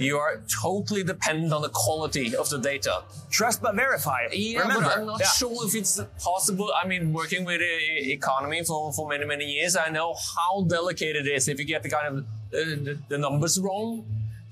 you 0.00 0.18
are 0.18 0.42
totally 0.62 1.04
dependent 1.04 1.52
on 1.52 1.62
the 1.62 1.68
quality 1.68 2.34
of 2.34 2.48
the 2.50 2.58
data. 2.58 3.02
Trust 3.30 3.62
but 3.62 3.74
verify. 3.74 4.28
Yeah, 4.32 4.60
Remember, 4.60 4.82
but 4.82 4.98
I'm 4.98 5.06
not 5.06 5.20
yeah. 5.20 5.26
sure 5.26 5.66
if 5.66 5.74
it's 5.74 6.00
possible. 6.18 6.72
I 6.74 6.86
mean, 6.86 7.12
working 7.12 7.44
with 7.44 7.60
the 7.60 8.12
economy 8.12 8.62
for, 8.64 8.92
for 8.92 9.08
many, 9.08 9.24
many 9.24 9.44
years, 9.44 9.76
I 9.76 9.90
know 9.90 10.14
how 10.36 10.62
delicate 10.62 11.16
it 11.16 11.26
is. 11.26 11.48
If 11.48 11.58
you 11.58 11.64
get 11.64 11.82
the 11.82 11.90
kind 11.90 12.06
of 12.06 12.18
uh, 12.18 12.24
the, 12.52 12.98
the 13.08 13.18
numbers 13.18 13.60
wrong, 13.60 14.04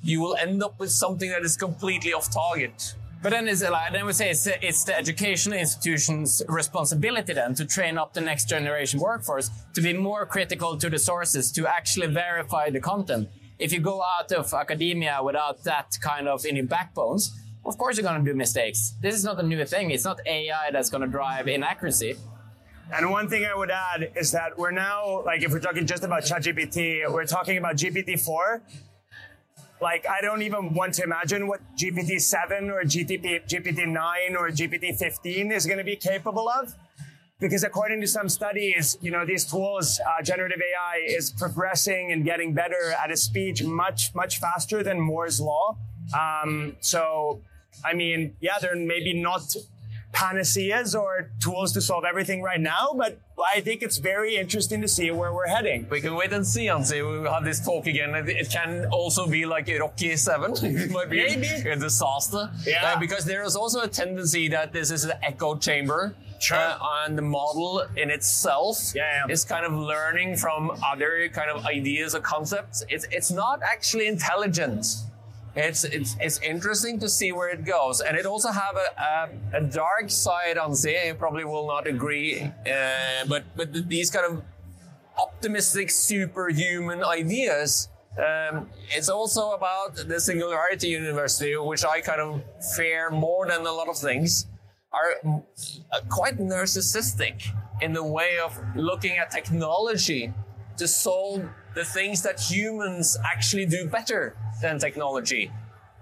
you 0.02 0.20
will 0.20 0.36
end 0.36 0.62
up 0.62 0.78
with 0.78 0.90
something 0.90 1.30
that 1.30 1.42
is 1.42 1.56
completely 1.56 2.12
off 2.12 2.30
target. 2.32 2.94
But 3.20 3.30
then 3.30 3.48
it's 3.48 3.68
like, 3.68 3.92
then 3.92 4.06
we 4.06 4.12
say 4.12 4.30
it's, 4.30 4.46
it's 4.46 4.84
the 4.84 4.96
educational 4.96 5.58
institution's 5.58 6.40
responsibility 6.48 7.32
then 7.32 7.52
to 7.54 7.64
train 7.64 7.98
up 7.98 8.14
the 8.14 8.20
next 8.20 8.48
generation 8.48 9.00
workforce 9.00 9.50
to 9.74 9.80
be 9.80 9.92
more 9.92 10.24
critical 10.24 10.76
to 10.76 10.88
the 10.88 11.00
sources, 11.00 11.50
to 11.52 11.66
actually 11.66 12.06
verify 12.06 12.70
the 12.70 12.78
content. 12.78 13.28
If 13.58 13.72
you 13.72 13.80
go 13.80 14.02
out 14.02 14.30
of 14.32 14.52
academia 14.54 15.20
without 15.22 15.64
that 15.64 15.96
kind 16.00 16.28
of 16.28 16.44
in 16.44 16.56
your 16.56 16.66
backbones, 16.66 17.36
of 17.66 17.76
course 17.76 17.96
you're 17.96 18.04
going 18.04 18.24
to 18.24 18.30
do 18.30 18.36
mistakes. 18.36 18.94
This 19.02 19.14
is 19.14 19.24
not 19.24 19.38
a 19.40 19.42
new 19.42 19.64
thing. 19.64 19.90
It's 19.90 20.04
not 20.04 20.20
AI 20.26 20.70
that's 20.70 20.90
going 20.90 21.02
to 21.02 21.08
drive 21.08 21.48
inaccuracy. 21.48 22.16
And 22.94 23.10
one 23.10 23.28
thing 23.28 23.44
I 23.44 23.54
would 23.54 23.70
add 23.70 24.12
is 24.16 24.30
that 24.32 24.56
we're 24.56 24.70
now, 24.70 25.22
like, 25.24 25.42
if 25.42 25.52
we're 25.52 25.60
talking 25.60 25.86
just 25.86 26.04
about 26.04 26.22
ChatGPT, 26.22 27.10
we're 27.12 27.26
talking 27.26 27.58
about 27.58 27.76
GPT-4. 27.76 28.62
Like, 29.80 30.06
I 30.08 30.20
don't 30.22 30.42
even 30.42 30.72
want 30.72 30.94
to 30.94 31.02
imagine 31.02 31.46
what 31.46 31.60
GPT-7 31.76 32.70
or 32.70 32.82
GTP, 32.84 33.46
GPT-9 33.46 34.36
or 34.38 34.48
GPT-15 34.48 35.52
is 35.52 35.66
going 35.66 35.78
to 35.78 35.84
be 35.84 35.96
capable 35.96 36.48
of. 36.48 36.74
Because 37.40 37.62
according 37.62 38.00
to 38.00 38.08
some 38.08 38.28
studies, 38.28 38.98
you 39.00 39.12
know, 39.12 39.24
these 39.24 39.44
tools, 39.44 40.00
uh, 40.00 40.22
generative 40.22 40.60
AI 40.60 41.06
is 41.06 41.30
progressing 41.30 42.10
and 42.10 42.24
getting 42.24 42.52
better 42.52 42.92
at 43.02 43.12
a 43.12 43.16
speed 43.16 43.64
much, 43.64 44.12
much 44.12 44.40
faster 44.40 44.82
than 44.82 45.00
Moore's 45.00 45.40
law. 45.40 45.76
Um, 46.18 46.76
so, 46.80 47.40
I 47.84 47.94
mean, 47.94 48.34
yeah, 48.40 48.58
they're 48.60 48.74
maybe 48.74 49.12
not 49.12 49.54
panaceas 50.10 50.96
or 50.96 51.30
tools 51.40 51.72
to 51.74 51.80
solve 51.80 52.04
everything 52.04 52.42
right 52.42 52.60
now, 52.60 52.92
but 52.96 53.20
I 53.54 53.60
think 53.60 53.82
it's 53.82 53.98
very 53.98 54.36
interesting 54.36 54.80
to 54.80 54.88
see 54.88 55.12
where 55.12 55.32
we're 55.32 55.46
heading. 55.46 55.86
We 55.90 56.00
can 56.00 56.16
wait 56.16 56.32
and 56.32 56.44
see, 56.44 56.66
Anssi. 56.66 57.08
We 57.08 57.20
will 57.20 57.32
have 57.32 57.44
this 57.44 57.64
talk 57.64 57.86
again. 57.86 58.16
It 58.16 58.50
can 58.50 58.86
also 58.86 59.28
be 59.28 59.46
like 59.46 59.68
a 59.68 59.78
Rocky 59.78 60.16
7. 60.16 60.54
it 60.64 60.90
might 60.90 61.08
be 61.08 61.18
Maybe. 61.18 61.46
a 61.68 61.76
disaster. 61.76 62.50
Yeah. 62.66 62.94
Uh, 62.94 62.98
because 62.98 63.26
there 63.26 63.44
is 63.44 63.54
also 63.54 63.82
a 63.82 63.88
tendency 63.88 64.48
that 64.48 64.72
this 64.72 64.90
is 64.90 65.04
an 65.04 65.12
echo 65.22 65.56
chamber. 65.56 66.16
Sure. 66.38 66.56
Uh, 66.56 67.04
and 67.04 67.18
the 67.18 67.22
model 67.22 67.84
in 67.96 68.10
itself 68.10 68.92
Yeah, 68.94 69.26
yeah. 69.26 69.32
is 69.32 69.44
kind 69.44 69.66
of 69.66 69.72
learning 69.72 70.36
from 70.36 70.70
other 70.84 71.28
kind 71.32 71.50
of 71.50 71.66
ideas 71.66 72.14
or 72.14 72.20
concepts. 72.20 72.84
It's, 72.88 73.06
it's 73.10 73.30
not 73.30 73.60
actually 73.62 74.06
intelligent. 74.06 74.86
It's, 75.56 75.82
it's, 75.82 76.16
it's 76.20 76.38
interesting 76.40 77.00
to 77.00 77.08
see 77.08 77.32
where 77.32 77.48
it 77.48 77.64
goes. 77.64 78.00
And 78.00 78.16
it 78.16 78.26
also 78.26 78.50
have 78.50 78.76
a, 78.76 79.56
a, 79.56 79.58
a 79.58 79.60
dark 79.62 80.10
side 80.10 80.56
on 80.56 80.74
say, 80.74 81.08
you 81.08 81.14
probably 81.14 81.44
will 81.44 81.66
not 81.66 81.86
agree, 81.88 82.42
uh, 82.42 83.24
but, 83.26 83.44
but 83.56 83.88
these 83.88 84.10
kind 84.10 84.26
of 84.26 84.42
optimistic 85.18 85.90
superhuman 85.90 87.02
ideas. 87.02 87.88
Um, 88.16 88.68
it's 88.90 89.08
also 89.08 89.52
about 89.52 89.96
the 89.96 90.20
Singularity 90.20 90.88
University, 90.88 91.56
which 91.56 91.84
I 91.84 92.00
kind 92.00 92.20
of 92.20 92.42
fear 92.76 93.10
more 93.10 93.46
than 93.46 93.66
a 93.66 93.72
lot 93.72 93.88
of 93.88 93.96
things, 93.96 94.46
are 94.92 95.14
uh, 95.24 96.00
quite 96.08 96.38
narcissistic 96.38 97.48
in 97.80 97.92
the 97.92 98.02
way 98.02 98.38
of 98.42 98.58
looking 98.74 99.18
at 99.18 99.30
technology 99.30 100.32
to 100.76 100.88
solve 100.88 101.42
the 101.74 101.84
things 101.84 102.22
that 102.22 102.40
humans 102.40 103.18
actually 103.24 103.66
do 103.66 103.86
better 103.86 104.36
than 104.62 104.78
technology, 104.78 105.50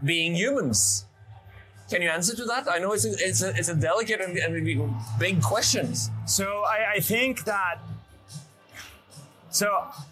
being 0.04 0.34
humans. 0.34 1.06
Can 1.90 2.02
you 2.02 2.08
answer 2.08 2.34
to 2.36 2.44
that? 2.46 2.68
I 2.68 2.78
know 2.78 2.92
it's 2.92 3.04
a, 3.04 3.12
it's 3.12 3.42
a, 3.42 3.50
it's 3.56 3.68
a 3.68 3.74
delicate 3.74 4.20
and, 4.20 4.36
and 4.36 4.94
big 5.18 5.42
question. 5.42 5.94
So 6.26 6.64
I, 6.66 6.94
I 6.96 7.00
think 7.00 7.44
that. 7.44 7.78
So 9.56 9.68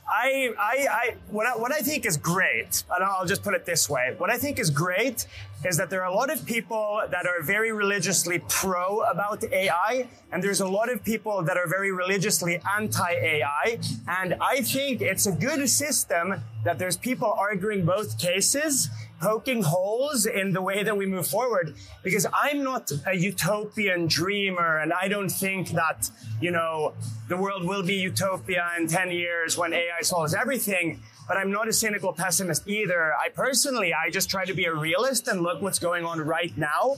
I, 0.09 0.55
I, 0.59 0.87
I, 0.91 1.15
what 1.29 1.47
I, 1.47 1.55
what 1.55 1.71
I 1.71 1.81
think 1.81 2.07
is 2.07 2.17
great, 2.17 2.83
and 2.91 3.05
I'll 3.05 3.27
just 3.27 3.43
put 3.43 3.53
it 3.53 3.67
this 3.67 3.91
way: 3.91 4.15
what 4.17 4.31
I 4.31 4.39
think 4.39 4.59
is 4.59 4.71
great 4.71 5.27
is 5.67 5.77
that 5.77 5.91
there 5.91 6.03
are 6.03 6.11
a 6.11 6.15
lot 6.15 6.31
of 6.33 6.47
people 6.47 7.03
that 7.11 7.27
are 7.27 7.43
very 7.43 7.71
religiously 7.71 8.43
pro 8.49 9.01
about 9.01 9.45
AI, 9.45 10.09
and 10.33 10.43
there's 10.43 10.61
a 10.61 10.67
lot 10.67 10.91
of 10.91 11.05
people 11.05 11.43
that 11.43 11.59
are 11.59 11.67
very 11.67 11.93
religiously 11.93 12.59
anti-AI. 12.79 13.79
And 14.09 14.35
I 14.41 14.63
think 14.63 15.03
it's 15.03 15.27
a 15.27 15.33
good 15.33 15.69
system 15.69 16.41
that 16.65 16.79
there's 16.79 16.97
people 16.97 17.31
arguing 17.31 17.85
both 17.85 18.19
cases, 18.19 18.89
poking 19.21 19.63
holes 19.63 20.27
in 20.27 20.53
the 20.53 20.63
way 20.63 20.83
that 20.83 20.97
we 20.97 21.07
move 21.07 21.27
forward. 21.27 21.75
Because 22.03 22.27
I'm 22.33 22.63
not 22.63 22.91
a 23.07 23.15
utopian 23.15 24.07
dreamer, 24.07 24.79
and 24.79 24.93
I 24.93 25.09
don't 25.09 25.29
think 25.29 25.71
that, 25.71 26.11
you 26.41 26.51
know, 26.51 26.95
the 27.29 27.37
world 27.37 27.65
will 27.65 27.83
be 27.83 27.95
utopia 27.95 28.71
in 28.79 28.87
10 28.87 29.11
years 29.11 29.57
when 29.57 29.73
AI 29.73 30.03
solves 30.03 30.35
everything. 30.35 31.01
But 31.27 31.39
I'm 31.39 31.51
not 31.51 31.69
a 31.69 31.73
cynical 31.73 32.13
pessimist 32.13 32.69
either. 32.69 33.15
I 33.15 33.31
personally, 33.31 33.95
I 33.95 34.11
just 34.11 34.29
try 34.29 34.45
to 34.45 34.53
be 34.53 34.67
a 34.67 34.75
realist 34.75 35.27
and 35.27 35.41
look 35.41 35.63
what's 35.63 35.79
going 35.79 36.05
on 36.05 36.21
right 36.21 36.57
now. 36.57 36.97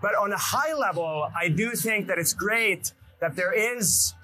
But 0.00 0.14
on 0.14 0.32
a 0.32 0.38
high 0.38 0.72
level, 0.72 1.28
I 1.38 1.48
do 1.48 1.72
think 1.72 2.06
that 2.06 2.18
it's 2.18 2.32
great 2.32 2.92
that 3.20 3.36
there 3.36 3.52
is 3.52 4.14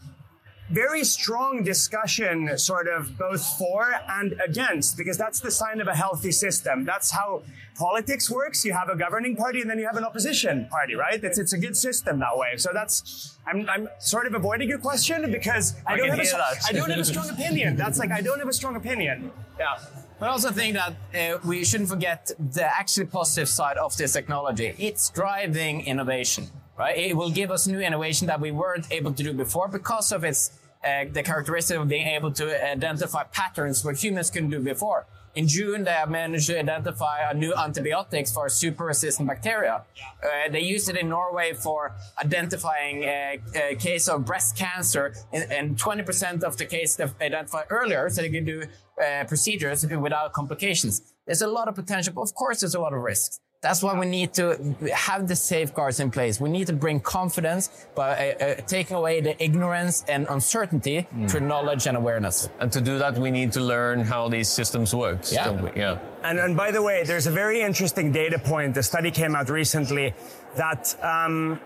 very 0.71 1.05
strong 1.05 1.63
discussion, 1.63 2.59
sort 2.59 2.89
of 2.89 3.17
both 3.17 3.45
for 3.59 3.95
and 4.09 4.41
against, 4.45 4.97
because 4.97 5.17
that's 5.17 5.41
the 5.41 5.51
sign 5.51 5.81
of 5.81 5.89
a 5.89 5.95
healthy 5.95 6.33
system. 6.33 6.85
That's 6.85 7.11
how 7.11 7.43
politics 7.77 8.31
works. 8.31 8.65
You 8.65 8.73
have 8.73 8.89
a 8.89 8.97
governing 8.97 9.37
party 9.37 9.61
and 9.61 9.71
then 9.71 9.79
you 9.79 9.87
have 9.87 9.97
an 9.97 10.05
opposition 10.05 10.67
party, 10.69 10.95
right? 10.95 11.23
It's, 11.23 11.39
it's 11.39 11.53
a 11.53 11.59
good 11.59 11.77
system 11.77 12.19
that 12.19 12.37
way. 12.37 12.57
So 12.57 12.71
that's, 12.73 13.39
I'm, 13.47 13.69
I'm 13.69 13.89
sort 13.99 14.27
of 14.27 14.35
avoiding 14.35 14.69
your 14.69 14.79
question 14.79 15.31
because 15.31 15.75
I, 15.87 15.95
I 15.95 15.97
don't 15.97 16.09
have 16.09 16.19
a, 16.19 16.23
hear 16.23 16.25
str- 16.27 16.37
that. 16.39 16.65
I 16.69 16.73
don't 16.73 16.91
have 16.91 16.99
a 16.99 17.05
strong 17.05 17.31
opinion. 17.31 17.77
That's 17.77 17.99
like, 17.99 18.11
I 18.11 18.21
don't 18.21 18.39
have 18.39 18.49
a 18.49 18.53
strong 18.53 18.77
opinion. 18.77 19.31
Yeah. 19.59 19.77
But 20.19 20.31
I 20.31 20.33
also 20.33 20.51
think 20.51 20.77
that 20.77 20.95
uh, 21.15 21.39
we 21.45 21.63
shouldn't 21.63 21.91
forget 21.91 22.31
the 22.39 22.65
actually 22.65 23.07
positive 23.07 23.51
side 23.51 23.77
of 23.77 23.97
this 23.99 24.15
technology. 24.15 24.75
It's 24.79 25.11
driving 25.11 25.85
innovation, 25.87 26.47
right? 26.79 26.97
It 26.97 27.17
will 27.17 27.31
give 27.31 27.51
us 27.51 27.67
new 27.67 27.81
innovation 27.81 28.27
that 28.27 28.41
we 28.41 28.51
weren't 28.51 28.87
able 28.91 29.13
to 29.13 29.23
do 29.23 29.33
before 29.33 29.69
because 29.69 30.13
of 30.13 30.25
its 30.25 30.51
uh, 30.85 31.05
the 31.11 31.23
characteristic 31.23 31.77
of 31.77 31.89
being 31.89 32.07
able 32.07 32.31
to 32.31 32.47
identify 32.71 33.25
patterns 33.25 33.85
where 33.85 33.95
humans 33.95 34.31
couldn't 34.31 34.51
do 34.51 34.61
before. 34.61 35.07
In 35.35 35.47
June, 35.47 35.85
they 35.85 35.91
have 35.91 36.09
managed 36.09 36.47
to 36.47 36.59
identify 36.59 37.31
a 37.31 37.35
new 37.35 37.53
antibiotics 37.55 38.33
for 38.33 38.49
super-resistant 38.49 39.29
bacteria. 39.29 39.83
Uh, 40.25 40.51
they 40.51 40.61
used 40.61 40.89
it 40.89 40.97
in 40.97 41.11
Norway 41.11 41.53
for 41.53 41.95
identifying 42.19 43.03
a, 43.03 43.39
a 43.55 43.75
case 43.75 44.09
of 44.09 44.25
breast 44.25 44.57
cancer, 44.57 45.13
and, 45.35 45.53
and 45.53 45.77
20% 45.77 46.43
of 46.43 46.57
the 46.57 46.65
cases 46.65 46.97
they 46.97 47.27
identified 47.27 47.67
earlier, 47.69 48.09
so 48.09 48.23
they 48.23 48.31
can 48.31 48.47
do 48.47 48.63
uh, 49.03 49.25
procedures 49.25 49.85
without 49.87 50.33
complications. 50.33 51.03
There's 51.27 51.43
a 51.43 51.49
lot 51.49 51.69
of 51.69 51.75
potential, 51.75 52.15
but 52.15 52.23
of 52.23 52.35
course, 52.35 52.61
there's 52.61 52.75
a 52.75 52.81
lot 52.81 52.95
of 52.95 53.01
risks. 53.01 53.39
That's 53.63 53.83
why 53.83 53.99
we 53.99 54.07
need 54.07 54.35
to 54.35 54.77
have 54.95 55.27
the 55.29 55.35
safeguards 55.35 55.99
in 55.99 56.11
place. 56.11 56.41
We 56.41 56.51
need 56.51 56.67
to 56.67 56.75
bring 56.75 57.01
confidence 57.01 57.87
by 57.95 58.35
uh, 58.35 58.45
uh, 58.45 58.55
taking 58.67 58.97
away 58.97 59.21
the 59.21 59.43
ignorance 59.43 60.05
and 60.09 60.27
uncertainty 60.29 61.09
through 61.27 61.41
knowledge 61.41 61.87
and 61.87 61.97
awareness. 61.97 62.51
And 62.61 62.71
to 62.73 62.81
do 62.81 62.99
that, 62.99 63.17
we 63.17 63.31
need 63.31 63.53
to 63.53 63.61
learn 63.61 64.01
how 64.01 64.29
these 64.29 64.49
systems 64.49 64.95
work. 64.95 65.21
Yeah. 65.33 65.47
don't 65.47 65.63
we? 65.63 65.71
Yeah. 65.75 65.99
And, 66.23 66.39
and 66.39 66.57
by 66.57 66.71
the 66.71 66.83
way, 66.83 67.03
there's 67.05 67.27
a 67.27 67.31
very 67.31 67.63
interesting 67.63 68.13
data 68.13 68.39
point. 68.39 68.75
The 68.75 68.83
study 68.83 69.11
came 69.11 69.35
out 69.35 69.49
recently 69.49 70.13
that 70.57 70.95
um, 71.03 71.59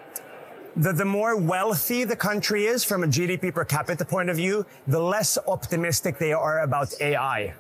the, 0.77 0.93
the 0.93 1.05
more 1.05 1.37
wealthy 1.37 2.05
the 2.05 2.17
country 2.17 2.67
is 2.67 2.85
from 2.85 3.03
a 3.03 3.09
GDP 3.09 3.53
per 3.53 3.65
capita 3.65 4.05
point 4.05 4.31
of 4.31 4.37
view, 4.37 4.65
the 4.87 5.01
less 5.01 5.39
optimistic 5.49 6.19
they 6.19 6.33
are 6.33 6.61
about 6.61 6.95
AI 7.01 7.55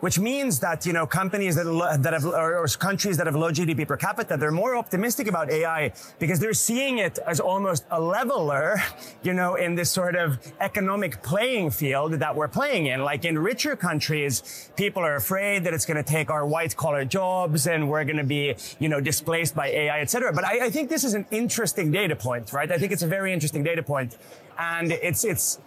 which 0.00 0.18
means 0.18 0.60
that 0.60 0.84
you 0.86 0.92
know 0.92 1.06
companies 1.06 1.54
that 1.56 1.98
that 2.00 2.12
have 2.12 2.24
or, 2.24 2.66
countries 2.78 3.16
that 3.16 3.26
have 3.26 3.36
low 3.36 3.50
GDP 3.50 3.86
per 3.86 3.96
capita 3.96 4.36
they're 4.36 4.50
more 4.50 4.76
optimistic 4.76 5.26
about 5.28 5.50
AI 5.50 5.92
because 6.18 6.40
they're 6.40 6.54
seeing 6.54 6.98
it 6.98 7.18
as 7.26 7.40
almost 7.40 7.84
a 7.90 8.00
leveler, 8.00 8.80
you 9.22 9.32
know, 9.32 9.54
in 9.54 9.74
this 9.74 9.90
sort 9.90 10.16
of 10.16 10.38
economic 10.60 11.22
playing 11.22 11.70
field 11.70 12.12
that 12.14 12.34
we're 12.34 12.48
playing 12.48 12.86
in. 12.86 13.02
Like 13.02 13.24
in 13.24 13.38
richer 13.38 13.76
countries, 13.76 14.70
people 14.76 15.02
are 15.02 15.16
afraid 15.16 15.64
that 15.64 15.74
it's 15.74 15.86
going 15.86 16.02
to 16.02 16.08
take 16.08 16.30
our 16.30 16.46
white 16.46 16.76
collar 16.76 17.04
jobs 17.04 17.66
and 17.66 17.88
we're 17.88 18.04
going 18.04 18.16
to 18.16 18.24
be 18.24 18.54
you 18.78 18.88
know 18.88 19.00
displaced 19.00 19.54
by 19.54 19.68
AI, 19.68 20.00
etc. 20.00 20.32
But 20.32 20.44
I, 20.44 20.66
I 20.66 20.70
think 20.70 20.88
this 20.88 21.04
is 21.04 21.14
an 21.14 21.26
interesting 21.30 21.90
data 21.90 22.16
point, 22.16 22.52
right? 22.52 22.70
I 22.70 22.78
think 22.78 22.92
it's 22.92 23.02
a 23.02 23.06
very 23.06 23.32
interesting 23.32 23.62
data 23.62 23.82
point, 23.82 24.16
and 24.58 24.92
it's 24.92 25.24
it's 25.24 25.58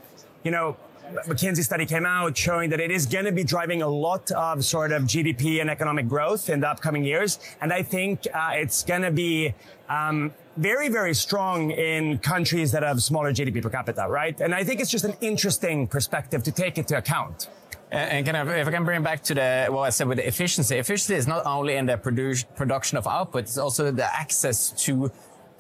you 0.44 0.52
know 0.52 0.78
McKinsey 1.22 1.64
study 1.64 1.86
came 1.86 2.06
out 2.06 2.36
showing 2.36 2.70
that 2.72 2.80
it 2.80 2.92
is 2.92 3.06
going 3.06 3.26
to 3.26 3.32
be 3.32 3.44
driving 3.44 3.82
a 3.82 3.88
lot 3.88 4.32
of 4.32 4.66
sort 4.66 4.92
of 4.92 5.04
GDP 5.04 5.62
and 5.62 5.70
economic 5.70 6.08
growth 6.08 6.50
in 6.50 6.60
the 6.60 6.70
upcoming 6.70 7.04
years. 7.04 7.40
And 7.62 7.72
I 7.72 7.84
think 7.84 8.28
uh, 8.34 8.52
it's 8.54 8.84
going 8.84 9.04
to 9.04 9.12
be 9.12 9.54
um, 9.90 10.34
very, 10.58 10.90
very 10.90 11.14
strong 11.14 11.72
in 11.72 12.18
countries 12.20 12.72
that 12.72 12.84
have 12.84 13.02
smaller 13.02 13.32
GDP 13.32 13.62
per 13.62 13.70
capita, 13.70 14.08
right? 14.10 14.40
And 14.42 14.54
I 14.54 14.64
think 14.64 14.82
it's 14.82 14.90
just 14.90 15.06
an 15.06 15.16
interesting 15.22 15.88
perspective 15.88 16.44
to 16.44 16.52
take 16.52 16.78
into 16.78 16.98
account. 16.98 17.48
And 17.92 18.26
can 18.26 18.36
I, 18.36 18.60
if 18.60 18.68
I 18.68 18.72
can 18.72 18.86
bring 18.86 19.04
back 19.04 19.22
to 19.26 19.36
the 19.36 19.68
what 19.70 19.84
I 19.84 19.90
said 19.92 20.08
with 20.08 20.18
the 20.18 20.28
efficiency, 20.28 20.78
efficiency 20.78 21.14
is 21.14 21.28
not 21.28 21.46
only 21.46 21.76
in 21.76 21.86
the 21.86 21.96
produ- 21.96 22.44
production 22.56 22.98
of 22.98 23.06
output, 23.06 23.44
it's 23.44 23.60
also 23.60 23.92
the 23.92 24.06
access 24.06 24.72
to 24.86 25.12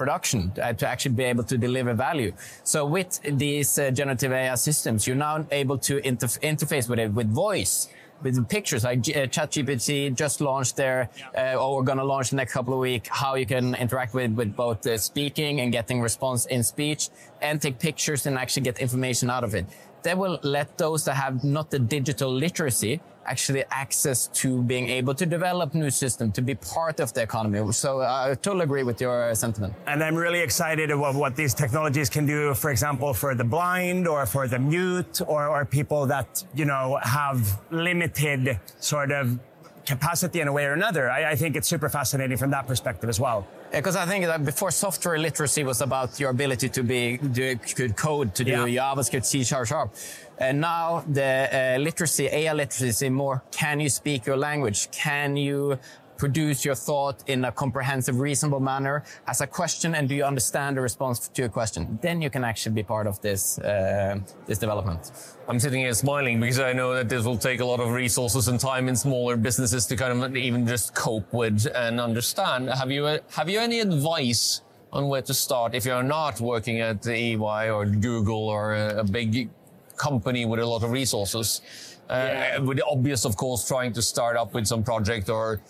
production 0.03 0.51
uh, 0.61 0.73
to 0.73 0.85
actually 0.85 1.15
be 1.15 1.27
able 1.33 1.45
to 1.51 1.57
deliver 1.57 1.93
value. 1.93 2.31
So 2.63 2.79
with 2.85 3.11
these 3.43 3.69
uh, 3.79 3.91
generative 3.99 4.31
AI 4.33 4.55
systems, 4.55 5.07
you're 5.07 5.23
now 5.29 5.35
able 5.51 5.77
to 5.89 5.93
interf- 6.01 6.41
interface 6.51 6.85
with 6.89 6.99
it 6.99 7.09
with 7.19 7.29
voice 7.47 7.75
with 8.23 8.35
pictures 8.47 8.83
like 8.83 8.99
uh, 8.99 9.27
ChatGPT 9.35 10.15
just 10.23 10.39
launched 10.39 10.75
there, 10.77 11.09
uh, 11.37 11.61
or 11.61 11.67
we're 11.75 11.89
going 11.91 11.97
to 11.97 12.09
launch 12.13 12.29
the 12.29 12.37
next 12.37 12.53
couple 12.53 12.73
of 12.73 12.79
weeks, 12.79 13.09
how 13.11 13.35
you 13.35 13.45
can 13.45 13.75
interact 13.75 14.13
with, 14.13 14.31
with 14.39 14.55
both 14.55 14.85
uh, 14.87 14.97
speaking 14.97 15.61
and 15.61 15.71
getting 15.71 16.01
response 16.01 16.45
in 16.55 16.63
speech 16.63 17.09
and 17.41 17.61
take 17.61 17.79
pictures 17.79 18.25
and 18.25 18.37
actually 18.37 18.63
get 18.63 18.79
information 18.79 19.29
out 19.29 19.43
of 19.43 19.53
it. 19.55 19.65
That 20.03 20.17
will 20.17 20.39
let 20.43 20.77
those 20.77 21.03
that 21.05 21.15
have 21.15 21.43
not 21.43 21.69
the 21.69 21.79
digital 21.79 22.31
literacy 22.45 23.01
actually 23.25 23.63
access 23.71 24.27
to 24.27 24.61
being 24.63 24.89
able 24.89 25.13
to 25.15 25.25
develop 25.25 25.73
new 25.73 25.89
systems, 25.89 26.33
to 26.33 26.41
be 26.41 26.55
part 26.55 26.99
of 26.99 27.13
the 27.13 27.21
economy. 27.21 27.71
So 27.71 28.01
uh, 28.01 28.29
I 28.29 28.35
totally 28.35 28.63
agree 28.63 28.83
with 28.83 28.99
your 29.01 29.33
sentiment. 29.35 29.73
And 29.87 30.03
I'm 30.03 30.15
really 30.15 30.39
excited 30.39 30.91
about 30.91 31.15
what 31.15 31.35
these 31.35 31.53
technologies 31.53 32.09
can 32.09 32.25
do, 32.25 32.53
for 32.53 32.71
example, 32.71 33.13
for 33.13 33.35
the 33.35 33.43
blind 33.43 34.07
or 34.07 34.25
for 34.25 34.47
the 34.47 34.59
mute 34.59 35.21
or, 35.27 35.47
or 35.47 35.65
people 35.65 36.05
that, 36.07 36.43
you 36.53 36.65
know, 36.65 36.99
have 37.03 37.59
limited 37.71 38.59
sort 38.79 39.11
of 39.11 39.39
capacity 39.85 40.39
in 40.39 40.47
a 40.47 40.51
way 40.51 40.65
or 40.65 40.73
another. 40.73 41.09
I, 41.09 41.31
I 41.31 41.35
think 41.35 41.55
it's 41.55 41.67
super 41.67 41.89
fascinating 41.89 42.37
from 42.37 42.51
that 42.51 42.67
perspective 42.67 43.09
as 43.09 43.19
well. 43.19 43.47
Because 43.73 43.95
I 43.95 44.05
think 44.05 44.25
that 44.25 44.45
before 44.45 44.69
software 44.69 45.17
literacy 45.17 45.63
was 45.63 45.81
about 45.81 46.19
your 46.19 46.29
ability 46.29 46.69
to 46.69 46.83
be 46.83 47.17
do 47.17 47.55
good 47.75 47.95
code, 47.95 48.35
to 48.35 48.43
do 48.43 48.67
yeah. 48.67 48.93
JavaScript, 48.93 49.25
C 49.25 49.43
sharp, 49.43 49.67
sharp. 49.67 49.95
And 50.37 50.61
now 50.61 51.03
the 51.07 51.49
uh, 51.51 51.79
literacy, 51.79 52.27
AI 52.27 52.53
literacy, 52.53 53.05
is 53.05 53.11
more 53.11 53.41
can 53.51 53.79
you 53.79 53.89
speak 53.89 54.27
your 54.27 54.37
language? 54.37 54.91
Can 54.91 55.35
you 55.35 55.79
produce 56.23 56.63
your 56.63 56.75
thought 56.89 57.17
in 57.27 57.43
a 57.43 57.51
comprehensive, 57.51 58.15
reasonable 58.29 58.61
manner 58.61 59.03
as 59.27 59.41
a 59.41 59.47
question, 59.59 59.93
and 59.95 60.07
do 60.07 60.15
you 60.15 60.23
understand 60.23 60.77
the 60.77 60.81
response 60.89 61.17
to 61.27 61.41
your 61.41 61.49
question? 61.49 61.99
Then 62.01 62.21
you 62.21 62.29
can 62.29 62.43
actually 62.45 62.75
be 62.81 62.85
part 62.95 63.07
of 63.11 63.15
this 63.27 63.43
uh, 63.59 64.19
this 64.49 64.57
development. 64.65 65.01
I'm 65.49 65.59
sitting 65.59 65.81
here 65.81 65.93
smiling 65.93 66.39
because 66.39 66.61
I 66.71 66.71
know 66.79 66.89
that 66.97 67.09
this 67.09 67.25
will 67.27 67.41
take 67.49 67.59
a 67.65 67.67
lot 67.71 67.81
of 67.85 67.89
resources 68.05 68.47
and 68.47 68.57
time 68.57 68.85
in 68.91 68.95
smaller 68.95 69.35
businesses 69.35 69.85
to 69.89 69.93
kind 69.97 70.11
of 70.13 70.37
even 70.37 70.65
just 70.65 70.95
cope 70.95 71.29
with 71.33 71.59
and 71.85 71.99
understand. 72.09 72.69
Have 72.81 72.91
you 72.95 73.03
have 73.39 73.49
you 73.53 73.59
any 73.59 73.79
advice 73.81 74.61
on 74.97 75.01
where 75.11 75.25
to 75.29 75.33
start 75.33 75.69
if 75.75 75.83
you're 75.87 76.09
not 76.19 76.39
working 76.39 76.77
at 76.89 77.01
the 77.01 77.15
EY 77.29 77.63
or 77.75 77.81
Google 78.07 78.43
or 78.55 78.63
a, 78.75 78.99
a 79.03 79.03
big 79.03 79.49
company 79.97 80.45
with 80.45 80.59
a 80.61 80.67
lot 80.73 80.83
of 80.85 80.89
resources? 81.01 81.61
Uh, 82.09 82.13
yeah. 82.15 82.57
with 82.59 82.77
the 82.77 82.85
obvious, 82.85 83.25
of 83.25 83.37
course, 83.37 83.67
trying 83.67 83.93
to 83.93 84.01
start 84.01 84.35
up 84.35 84.53
with 84.53 84.67
some 84.67 84.83
project 84.83 85.29
or 85.29 85.61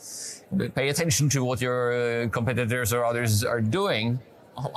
pay 0.76 0.90
attention 0.90 1.30
to 1.30 1.44
what 1.44 1.62
your 1.62 1.94
uh, 1.94 2.30
competitors 2.30 2.92
or 2.94 3.06
others 3.06 3.44
are 3.44 3.62
doing. 3.62 4.20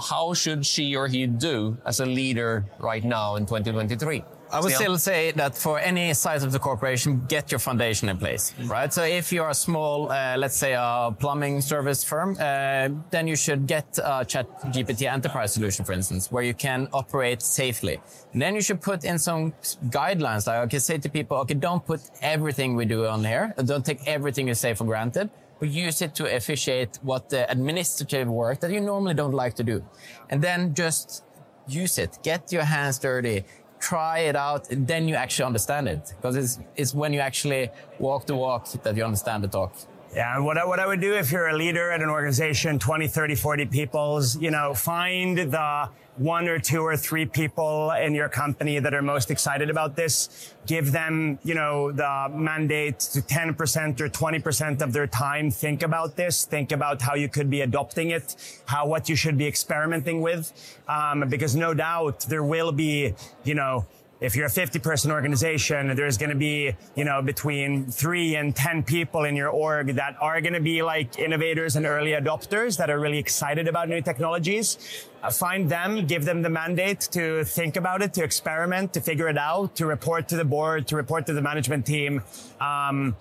How 0.08 0.32
should 0.32 0.64
she 0.64 0.96
or 0.96 1.06
he 1.06 1.26
do 1.26 1.76
as 1.84 2.00
a 2.00 2.06
leader 2.06 2.64
right 2.78 3.04
now 3.04 3.36
in 3.36 3.44
2023? 3.44 4.24
I 4.50 4.60
would 4.60 4.72
still 4.72 4.98
say 4.98 5.32
that 5.32 5.56
for 5.56 5.78
any 5.78 6.14
size 6.14 6.42
of 6.44 6.52
the 6.52 6.58
corporation, 6.58 7.24
get 7.28 7.50
your 7.50 7.58
foundation 7.58 8.08
in 8.08 8.16
place, 8.16 8.54
right? 8.64 8.92
So 8.92 9.02
if 9.02 9.32
you 9.32 9.42
are 9.42 9.50
a 9.50 9.54
small, 9.54 10.10
uh, 10.10 10.36
let's 10.36 10.56
say 10.56 10.74
a 10.74 11.14
plumbing 11.18 11.60
service 11.60 12.04
firm, 12.04 12.36
uh, 12.38 12.88
then 13.10 13.26
you 13.26 13.36
should 13.36 13.66
get 13.66 13.98
a 14.02 14.24
Chat 14.24 14.46
GPT 14.74 15.10
enterprise 15.10 15.52
solution, 15.54 15.84
for 15.84 15.92
instance, 15.92 16.30
where 16.30 16.44
you 16.44 16.54
can 16.54 16.88
operate 16.92 17.42
safely. 17.42 18.00
And 18.32 18.40
then 18.40 18.54
you 18.54 18.60
should 18.60 18.80
put 18.80 19.04
in 19.04 19.18
some 19.18 19.52
guidelines. 19.86 20.46
Like 20.46 20.58
I 20.58 20.66
can 20.66 20.80
say 20.80 20.98
to 20.98 21.08
people, 21.08 21.36
okay, 21.38 21.54
don't 21.54 21.84
put 21.84 22.00
everything 22.22 22.76
we 22.76 22.84
do 22.84 23.06
on 23.06 23.24
here. 23.24 23.54
Don't 23.64 23.84
take 23.84 24.06
everything 24.06 24.48
you 24.48 24.54
say 24.54 24.74
for 24.74 24.84
granted 24.84 25.30
but 25.58 25.70
use 25.70 26.02
it 26.02 26.14
to 26.14 26.36
officiate 26.36 26.98
what 27.02 27.30
the 27.30 27.50
administrative 27.50 28.28
work 28.28 28.60
that 28.60 28.70
you 28.70 28.78
normally 28.78 29.14
don't 29.14 29.32
like 29.32 29.54
to 29.54 29.64
do. 29.64 29.82
And 30.28 30.42
then 30.42 30.74
just 30.74 31.24
use 31.66 31.98
it. 31.98 32.18
Get 32.22 32.52
your 32.52 32.64
hands 32.64 32.98
dirty. 32.98 33.44
Try 33.78 34.20
it 34.20 34.36
out. 34.36 34.70
And 34.70 34.86
then 34.86 35.08
you 35.08 35.14
actually 35.14 35.46
understand 35.46 35.88
it. 35.88 36.14
Because 36.16 36.36
it's, 36.36 36.58
it's 36.76 36.94
when 36.94 37.12
you 37.12 37.20
actually 37.20 37.70
walk 37.98 38.26
the 38.26 38.34
walk 38.34 38.68
that 38.82 38.96
you 38.96 39.04
understand 39.04 39.44
the 39.44 39.48
talk. 39.48 39.74
Yeah, 40.16 40.38
what 40.38 40.56
I, 40.56 40.64
what 40.64 40.80
I 40.80 40.86
would 40.86 41.02
do 41.02 41.12
if 41.12 41.30
you're 41.30 41.48
a 41.48 41.54
leader 41.54 41.90
at 41.90 42.00
an 42.00 42.08
organization, 42.08 42.78
20, 42.78 43.06
30, 43.06 43.34
40 43.34 43.66
people's, 43.66 44.34
you 44.38 44.50
know, 44.50 44.72
find 44.72 45.36
the 45.36 45.90
one 46.16 46.48
or 46.48 46.58
two 46.58 46.80
or 46.80 46.96
three 46.96 47.26
people 47.26 47.90
in 47.90 48.14
your 48.14 48.30
company 48.30 48.78
that 48.78 48.94
are 48.94 49.02
most 49.02 49.30
excited 49.30 49.68
about 49.68 49.94
this. 49.94 50.54
Give 50.64 50.90
them, 50.90 51.38
you 51.44 51.54
know, 51.54 51.92
the 51.92 52.30
mandate 52.32 52.98
to 53.00 53.20
10% 53.20 54.00
or 54.00 54.08
20% 54.08 54.80
of 54.80 54.94
their 54.94 55.06
time. 55.06 55.50
Think 55.50 55.82
about 55.82 56.16
this. 56.16 56.46
Think 56.46 56.72
about 56.72 57.02
how 57.02 57.14
you 57.14 57.28
could 57.28 57.50
be 57.50 57.60
adopting 57.60 58.08
it, 58.08 58.36
how, 58.64 58.86
what 58.86 59.10
you 59.10 59.16
should 59.16 59.36
be 59.36 59.46
experimenting 59.46 60.22
with. 60.22 60.78
Um, 60.88 61.28
because 61.28 61.54
no 61.54 61.74
doubt 61.74 62.20
there 62.20 62.42
will 62.42 62.72
be, 62.72 63.12
you 63.44 63.54
know, 63.54 63.84
if 64.26 64.34
you're 64.34 64.46
a 64.46 64.50
50 64.50 64.80
person 64.80 65.12
organization, 65.12 65.94
there's 65.94 66.18
going 66.18 66.30
to 66.30 66.36
be, 66.36 66.74
you 66.96 67.04
know, 67.04 67.22
between 67.22 67.86
three 67.86 68.34
and 68.34 68.56
10 68.56 68.82
people 68.82 69.22
in 69.22 69.36
your 69.36 69.48
org 69.48 69.94
that 69.94 70.16
are 70.20 70.40
going 70.40 70.52
to 70.52 70.60
be 70.60 70.82
like 70.82 71.20
innovators 71.20 71.76
and 71.76 71.86
early 71.86 72.10
adopters 72.10 72.76
that 72.78 72.90
are 72.90 72.98
really 72.98 73.18
excited 73.18 73.68
about 73.68 73.88
new 73.88 74.02
technologies. 74.02 75.06
Uh, 75.22 75.30
find 75.30 75.70
them, 75.70 76.06
give 76.06 76.24
them 76.24 76.42
the 76.42 76.50
mandate 76.50 77.00
to 77.12 77.44
think 77.44 77.76
about 77.76 78.02
it, 78.02 78.12
to 78.14 78.24
experiment, 78.24 78.92
to 78.92 79.00
figure 79.00 79.28
it 79.28 79.38
out, 79.38 79.76
to 79.76 79.86
report 79.86 80.26
to 80.26 80.36
the 80.36 80.44
board, 80.44 80.88
to 80.88 80.96
report 80.96 81.24
to 81.26 81.32
the 81.32 81.40
management 81.40 81.86
team. 81.86 82.20
Um, 82.60 83.14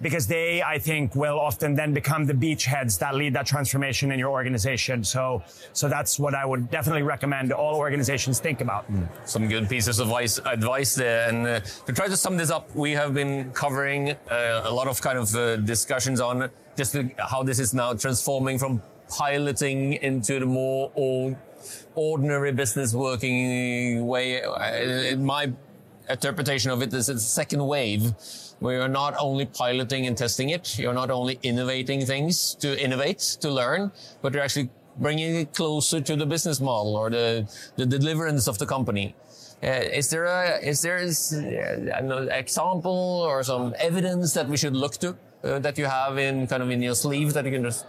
because 0.00 0.26
they, 0.26 0.62
I 0.62 0.78
think, 0.78 1.14
will 1.14 1.38
often 1.38 1.74
then 1.74 1.92
become 1.92 2.24
the 2.24 2.32
beachheads 2.32 2.98
that 2.98 3.14
lead 3.14 3.34
that 3.34 3.46
transformation 3.46 4.12
in 4.12 4.18
your 4.18 4.30
organization. 4.30 5.04
So, 5.04 5.42
so 5.72 5.88
that's 5.88 6.18
what 6.18 6.34
I 6.34 6.44
would 6.46 6.70
definitely 6.70 7.02
recommend 7.02 7.52
all 7.52 7.76
organizations 7.76 8.40
think 8.40 8.60
about. 8.60 8.90
Mm. 8.90 9.08
Some 9.24 9.48
good 9.48 9.68
pieces 9.68 9.98
of 9.98 10.08
advice, 10.08 10.38
advice 10.44 10.94
there. 10.94 11.28
And 11.28 11.46
uh, 11.46 11.60
to 11.86 11.92
try 11.92 12.08
to 12.08 12.16
sum 12.16 12.36
this 12.36 12.50
up, 12.50 12.74
we 12.74 12.92
have 12.92 13.14
been 13.14 13.50
covering 13.52 14.10
uh, 14.30 14.62
a 14.64 14.72
lot 14.72 14.88
of 14.88 15.00
kind 15.00 15.18
of 15.18 15.34
uh, 15.34 15.56
discussions 15.56 16.20
on 16.20 16.50
just 16.76 16.96
how 17.18 17.42
this 17.42 17.58
is 17.58 17.74
now 17.74 17.92
transforming 17.92 18.58
from 18.58 18.82
piloting 19.08 19.94
into 19.94 20.38
the 20.38 20.46
more 20.46 21.36
ordinary 21.94 22.52
business 22.52 22.94
working 22.94 24.06
way. 24.06 24.42
Uh, 24.42 25.16
my 25.16 25.52
interpretation 26.08 26.70
of 26.70 26.82
it 26.82 26.92
is 26.94 27.08
it's 27.08 27.24
a 27.24 27.28
second 27.28 27.66
wave 27.66 28.14
where 28.60 28.78
you're 28.78 28.88
not 28.88 29.14
only 29.18 29.46
piloting 29.46 30.06
and 30.06 30.16
testing 30.16 30.50
it, 30.50 30.78
you're 30.78 30.94
not 30.94 31.10
only 31.10 31.38
innovating 31.42 32.06
things 32.06 32.54
to 32.56 32.80
innovate, 32.82 33.18
to 33.40 33.50
learn, 33.50 33.90
but 34.22 34.32
you're 34.32 34.42
actually 34.42 34.70
bringing 34.98 35.34
it 35.34 35.54
closer 35.54 36.00
to 36.00 36.14
the 36.14 36.26
business 36.26 36.60
model 36.60 36.94
or 36.94 37.10
the, 37.10 37.50
the 37.76 37.86
deliverance 37.86 38.46
of 38.46 38.58
the 38.58 38.66
company. 38.66 39.14
Uh, 39.62 39.66
is 39.66 40.08
there 40.08 40.24
a, 40.24 40.58
is 40.62 40.80
there 40.82 40.98
uh, 40.98 41.98
an 41.98 42.28
example 42.30 43.22
or 43.26 43.42
some 43.42 43.74
evidence 43.78 44.32
that 44.32 44.48
we 44.48 44.56
should 44.56 44.74
look 44.74 44.92
to 44.96 45.16
uh, 45.44 45.58
that 45.58 45.76
you 45.76 45.84
have 45.84 46.18
in 46.18 46.46
kind 46.46 46.62
of 46.62 46.70
in 46.70 46.82
your 46.82 46.94
sleeve 46.94 47.34
that 47.34 47.44
you 47.44 47.50
can 47.50 47.62
just 47.62 47.84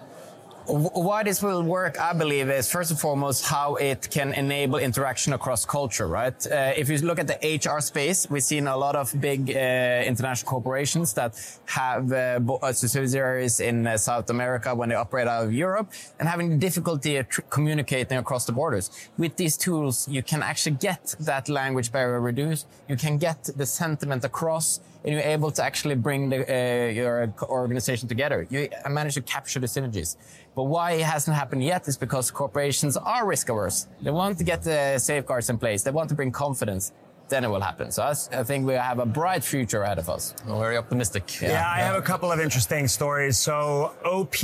why 0.71 1.23
this 1.23 1.43
will 1.43 1.63
work, 1.63 1.99
I 1.99 2.13
believe, 2.13 2.49
is 2.49 2.71
first 2.71 2.91
and 2.91 2.99
foremost 2.99 3.45
how 3.45 3.75
it 3.75 4.09
can 4.09 4.33
enable 4.33 4.77
interaction 4.79 5.33
across 5.33 5.65
culture, 5.65 6.07
right? 6.07 6.47
Uh, 6.47 6.71
if 6.77 6.89
you 6.89 6.97
look 6.99 7.19
at 7.19 7.27
the 7.27 7.39
HR 7.57 7.81
space, 7.81 8.29
we've 8.29 8.43
seen 8.43 8.67
a 8.67 8.77
lot 8.77 8.95
of 8.95 9.13
big 9.19 9.49
uh, 9.49 10.03
international 10.05 10.49
corporations 10.49 11.13
that 11.13 11.33
have 11.65 12.11
uh, 12.11 12.39
uh 12.61 12.71
subsidiaries 12.71 13.59
in 13.59 13.85
uh, 13.85 13.97
South 13.97 14.29
America 14.29 14.73
when 14.73 14.89
they 14.89 14.95
operate 14.95 15.27
out 15.27 15.43
of 15.43 15.53
Europe 15.53 15.91
and 16.19 16.29
having 16.29 16.57
difficulty 16.57 17.21
communicating 17.49 18.17
across 18.17 18.45
the 18.45 18.53
borders. 18.53 18.89
With 19.17 19.35
these 19.35 19.57
tools, 19.57 20.07
you 20.07 20.23
can 20.23 20.41
actually 20.41 20.77
get 20.77 21.15
that 21.19 21.49
language 21.49 21.91
barrier 21.91 22.21
reduced. 22.21 22.67
You 22.87 22.95
can 22.95 23.17
get 23.17 23.49
the 23.57 23.65
sentiment 23.65 24.23
across 24.23 24.79
and 25.03 25.13
you're 25.13 25.23
able 25.23 25.51
to 25.51 25.63
actually 25.63 25.95
bring 25.95 26.29
the, 26.29 26.39
uh, 26.47 26.91
your 26.91 27.33
organization 27.41 28.07
together. 28.07 28.45
You 28.49 28.69
manage 28.89 29.15
to 29.15 29.21
capture 29.21 29.59
the 29.59 29.67
synergies. 29.67 30.15
Why 30.63 30.91
it 30.91 31.03
hasn't 31.03 31.35
happened 31.35 31.63
yet 31.63 31.87
is 31.87 31.97
because 31.97 32.31
corporations 32.31 32.97
are 32.97 33.25
risk 33.25 33.49
averse. 33.49 33.87
They 34.01 34.11
want 34.11 34.37
to 34.37 34.43
get 34.43 34.63
the 34.63 34.97
safeguards 34.99 35.49
in 35.49 35.57
place. 35.57 35.83
They 35.83 35.91
want 35.91 36.09
to 36.09 36.15
bring 36.15 36.31
confidence 36.31 36.93
then 37.31 37.43
it 37.43 37.47
will 37.47 37.61
happen. 37.61 37.89
So 37.91 38.03
I 38.03 38.43
think 38.43 38.67
we 38.67 38.73
have 38.73 38.99
a 38.99 39.05
bright 39.05 39.43
future 39.43 39.81
ahead 39.81 39.97
of 39.97 40.07
us. 40.07 40.35
Well, 40.45 40.59
very 40.59 40.77
optimistic. 40.77 41.41
Yeah, 41.41 41.49
yeah, 41.49 41.67
I 41.67 41.79
have 41.79 41.95
a 41.95 42.01
couple 42.01 42.31
of 42.31 42.39
interesting 42.39 42.87
stories. 42.87 43.39
So 43.39 43.93
OP, 44.05 44.35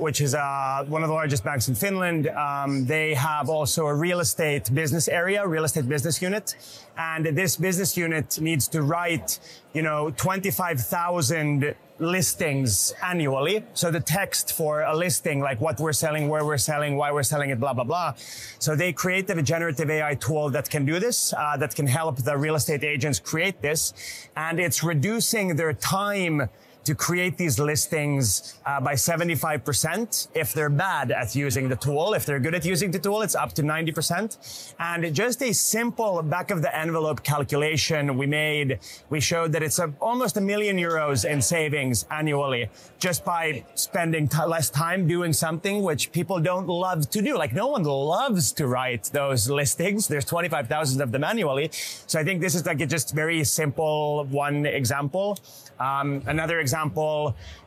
which 0.00 0.20
is 0.20 0.34
uh, 0.34 0.84
one 0.88 1.02
of 1.04 1.08
the 1.08 1.14
largest 1.14 1.44
banks 1.44 1.68
in 1.68 1.76
Finland, 1.76 2.26
um, 2.28 2.86
they 2.86 3.14
have 3.14 3.48
also 3.48 3.86
a 3.86 3.94
real 3.94 4.18
estate 4.20 4.74
business 4.74 5.06
area, 5.06 5.46
real 5.46 5.64
estate 5.64 5.88
business 5.88 6.20
unit. 6.20 6.56
And 6.98 7.26
this 7.26 7.56
business 7.56 7.96
unit 7.96 8.40
needs 8.40 8.66
to 8.68 8.82
write, 8.82 9.38
you 9.72 9.82
know, 9.82 10.10
25,000 10.10 11.74
listings 12.00 12.92
annually. 13.02 13.64
So 13.74 13.90
the 13.90 14.00
text 14.00 14.54
for 14.54 14.82
a 14.82 14.96
listing, 14.96 15.40
like 15.40 15.60
what 15.60 15.78
we're 15.78 15.92
selling, 15.92 16.28
where 16.28 16.44
we're 16.44 16.58
selling, 16.58 16.96
why 16.96 17.12
we're 17.12 17.22
selling 17.22 17.50
it, 17.50 17.60
blah, 17.60 17.74
blah, 17.74 17.84
blah. 17.84 18.14
So 18.58 18.74
they 18.74 18.92
created 18.92 19.38
a 19.38 19.42
generative 19.42 19.90
AI 19.90 20.14
tool 20.14 20.50
that 20.50 20.70
can 20.70 20.84
do 20.84 20.98
this, 20.98 21.32
uh, 21.36 21.56
that 21.58 21.74
can 21.74 21.86
help 21.86 22.16
the 22.16 22.36
real 22.36 22.54
estate 22.54 22.84
agents 22.84 23.20
create 23.20 23.60
this. 23.62 23.92
And 24.36 24.58
it's 24.58 24.82
reducing 24.82 25.56
their 25.56 25.72
time 25.74 26.48
to 26.90 26.96
create 26.96 27.36
these 27.36 27.60
listings 27.60 28.58
uh, 28.66 28.80
by 28.80 28.94
75% 28.94 30.26
if 30.34 30.52
they're 30.52 30.76
bad 30.88 31.12
at 31.12 31.36
using 31.36 31.68
the 31.68 31.76
tool. 31.76 32.14
If 32.14 32.26
they're 32.26 32.40
good 32.40 32.56
at 32.56 32.64
using 32.64 32.90
the 32.90 32.98
tool, 32.98 33.22
it's 33.22 33.36
up 33.36 33.52
to 33.52 33.62
90%. 33.62 34.74
And 34.80 35.14
just 35.14 35.40
a 35.40 35.52
simple 35.52 36.20
back 36.20 36.50
of 36.50 36.62
the 36.62 36.72
envelope 36.76 37.22
calculation 37.22 38.18
we 38.18 38.26
made, 38.26 38.80
we 39.08 39.20
showed 39.20 39.52
that 39.52 39.62
it's 39.62 39.78
a, 39.78 39.94
almost 40.00 40.36
a 40.36 40.40
million 40.40 40.76
euros 40.78 41.24
in 41.24 41.40
savings 41.40 42.06
annually 42.10 42.68
just 42.98 43.24
by 43.24 43.64
spending 43.76 44.26
t- 44.26 44.44
less 44.44 44.68
time 44.68 45.06
doing 45.06 45.32
something 45.32 45.82
which 45.82 46.10
people 46.10 46.40
don't 46.40 46.66
love 46.66 47.08
to 47.10 47.22
do. 47.22 47.38
Like 47.38 47.52
no 47.52 47.68
one 47.68 47.84
loves 47.84 48.50
to 48.58 48.66
write 48.66 49.04
those 49.12 49.48
listings. 49.48 50.08
There's 50.08 50.24
25,000 50.24 51.00
of 51.00 51.12
them 51.12 51.22
annually. 51.22 51.70
So 51.72 52.18
I 52.18 52.24
think 52.24 52.40
this 52.40 52.56
is 52.56 52.66
like 52.66 52.80
a 52.80 52.86
just 52.86 53.14
very 53.14 53.44
simple 53.44 54.24
one 54.24 54.66
example. 54.66 55.38
Um, 55.78 56.22
another 56.26 56.58
example 56.58 56.79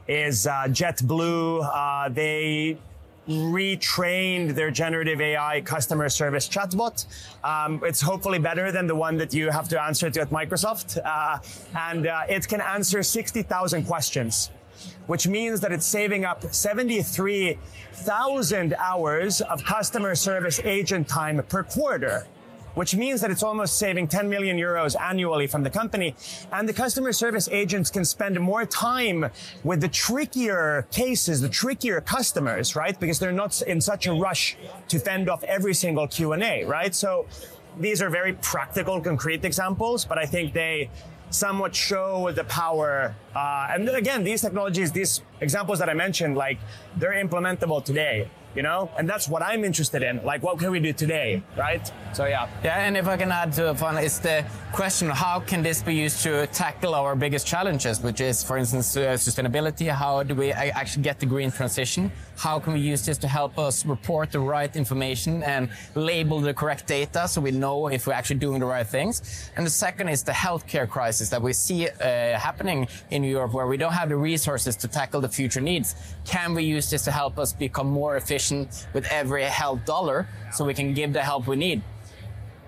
is 0.08 0.47
uh, 0.47 0.63
JetBlue. 0.67 1.63
Uh, 1.63 2.10
they 2.10 2.78
retrained 3.28 4.56
their 4.56 4.69
generative 4.69 5.19
AI 5.21 5.62
customer 5.62 6.10
service 6.10 6.49
chatbot. 6.49 7.06
Um, 7.43 7.82
it's 7.84 8.02
hopefully 8.02 8.38
better 8.39 8.71
than 8.71 8.88
the 8.88 8.95
one 8.95 9.17
that 9.17 9.34
you 9.34 9.49
have 9.49 9.67
to 9.69 9.82
answer 9.82 10.10
to 10.10 10.21
at 10.21 10.30
Microsoft. 10.30 10.97
Uh, 11.04 11.39
and 11.91 12.08
uh, 12.08 12.23
it 12.28 12.47
can 12.47 12.62
answer 12.62 13.02
60,000 13.02 13.86
questions, 13.86 14.52
which 15.08 15.28
means 15.28 15.62
that 15.62 15.71
it's 15.71 15.86
saving 15.86 16.26
up 16.26 16.43
73,000 16.43 18.73
hours 18.73 19.41
of 19.41 19.63
customer 19.63 20.15
service 20.15 20.60
agent 20.63 21.08
time 21.08 21.41
per 21.47 21.63
quarter 21.63 22.28
which 22.75 22.95
means 22.95 23.21
that 23.21 23.31
it's 23.31 23.43
almost 23.43 23.77
saving 23.77 24.07
10 24.07 24.29
million 24.29 24.57
euros 24.57 24.99
annually 24.99 25.47
from 25.47 25.63
the 25.63 25.69
company. 25.69 26.15
And 26.51 26.67
the 26.67 26.73
customer 26.73 27.12
service 27.12 27.47
agents 27.49 27.89
can 27.89 28.05
spend 28.05 28.39
more 28.39 28.65
time 28.65 29.29
with 29.63 29.81
the 29.81 29.88
trickier 29.88 30.88
cases, 30.91 31.41
the 31.41 31.49
trickier 31.49 32.01
customers, 32.01 32.75
right? 32.75 32.99
Because 32.99 33.19
they're 33.19 33.31
not 33.31 33.62
in 33.62 33.81
such 33.81 34.07
a 34.07 34.13
rush 34.13 34.57
to 34.88 34.99
fend 34.99 35.29
off 35.29 35.43
every 35.43 35.73
single 35.73 36.07
Q&A, 36.07 36.63
right? 36.65 36.93
So 36.93 37.27
these 37.79 38.01
are 38.01 38.09
very 38.09 38.33
practical, 38.33 39.01
concrete 39.01 39.43
examples, 39.45 40.05
but 40.05 40.17
I 40.17 40.25
think 40.25 40.53
they 40.53 40.89
somewhat 41.29 41.75
show 41.75 42.31
the 42.31 42.43
power. 42.43 43.15
Uh, 43.36 43.67
and 43.71 43.89
again, 43.89 44.23
these 44.23 44.41
technologies, 44.41 44.91
these 44.91 45.21
examples 45.41 45.79
that 45.79 45.89
I 45.89 45.93
mentioned, 45.93 46.38
like 46.38 46.59
they're 46.97 47.23
implementable 47.23 47.83
today 47.83 48.29
you 48.55 48.63
know? 48.63 48.89
And 48.97 49.09
that's 49.09 49.27
what 49.27 49.41
I'm 49.41 49.63
interested 49.63 50.03
in. 50.03 50.23
Like, 50.23 50.43
what 50.43 50.59
can 50.59 50.71
we 50.71 50.79
do 50.79 50.93
today, 50.93 51.43
right? 51.57 51.91
So, 52.13 52.25
yeah. 52.25 52.47
Yeah, 52.63 52.85
and 52.85 52.95
if 52.95 53.07
I 53.07 53.17
can 53.17 53.31
add 53.31 53.53
to 53.53 53.73
fun, 53.75 53.97
it's 53.97 54.19
the 54.19 54.45
question 54.71 55.09
how 55.09 55.39
can 55.39 55.63
this 55.63 55.81
be 55.81 55.95
used 55.95 56.21
to 56.23 56.47
tackle 56.47 56.93
our 56.95 57.15
biggest 57.15 57.47
challenges, 57.47 58.01
which 58.01 58.21
is, 58.21 58.43
for 58.43 58.57
instance, 58.57 58.95
uh, 58.95 59.13
sustainability? 59.13 59.89
How 59.89 60.23
do 60.23 60.35
we 60.35 60.51
actually 60.51 61.03
get 61.03 61.19
the 61.19 61.25
green 61.25 61.51
transition? 61.51 62.11
How 62.37 62.59
can 62.59 62.73
we 62.73 62.79
use 62.79 63.05
this 63.05 63.17
to 63.19 63.27
help 63.27 63.57
us 63.57 63.85
report 63.85 64.31
the 64.31 64.39
right 64.39 64.75
information 64.75 65.43
and 65.43 65.69
label 65.95 66.39
the 66.39 66.53
correct 66.53 66.87
data 66.87 67.27
so 67.27 67.41
we 67.41 67.51
know 67.51 67.87
if 67.87 68.07
we're 68.07 68.13
actually 68.13 68.39
doing 68.39 68.59
the 68.59 68.65
right 68.65 68.87
things? 68.87 69.51
And 69.55 69.65
the 69.65 69.71
second 69.71 70.09
is 70.09 70.23
the 70.23 70.31
healthcare 70.31 70.87
crisis 70.89 71.29
that 71.29 71.41
we 71.41 71.53
see 71.53 71.87
uh, 71.87 71.93
happening 72.37 72.87
in 73.11 73.23
Europe 73.23 73.53
where 73.53 73.67
we 73.67 73.77
don't 73.77 73.93
have 73.93 74.09
the 74.09 74.17
resources 74.17 74.75
to 74.77 74.87
tackle 74.87 75.21
the 75.21 75.29
future 75.29 75.61
needs. 75.61 75.95
Can 76.25 76.53
we 76.53 76.63
use 76.63 76.89
this 76.89 77.03
to 77.03 77.11
help 77.11 77.39
us 77.39 77.53
become 77.53 77.87
more 77.87 78.17
efficient 78.17 78.42
with 78.93 79.06
every 79.12 79.43
health 79.43 79.86
dollar 79.86 80.27
so 80.51 80.65
we 80.65 80.73
can 80.73 80.93
give 80.93 81.13
the 81.13 81.21
help 81.21 81.47
we 81.47 81.56
need? 81.56 81.82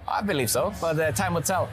I 0.07 0.21
believe 0.21 0.49
so, 0.49 0.73
but 0.79 0.99
uh, 0.99 1.11
time 1.11 1.33
will 1.33 1.41
tell. 1.41 1.69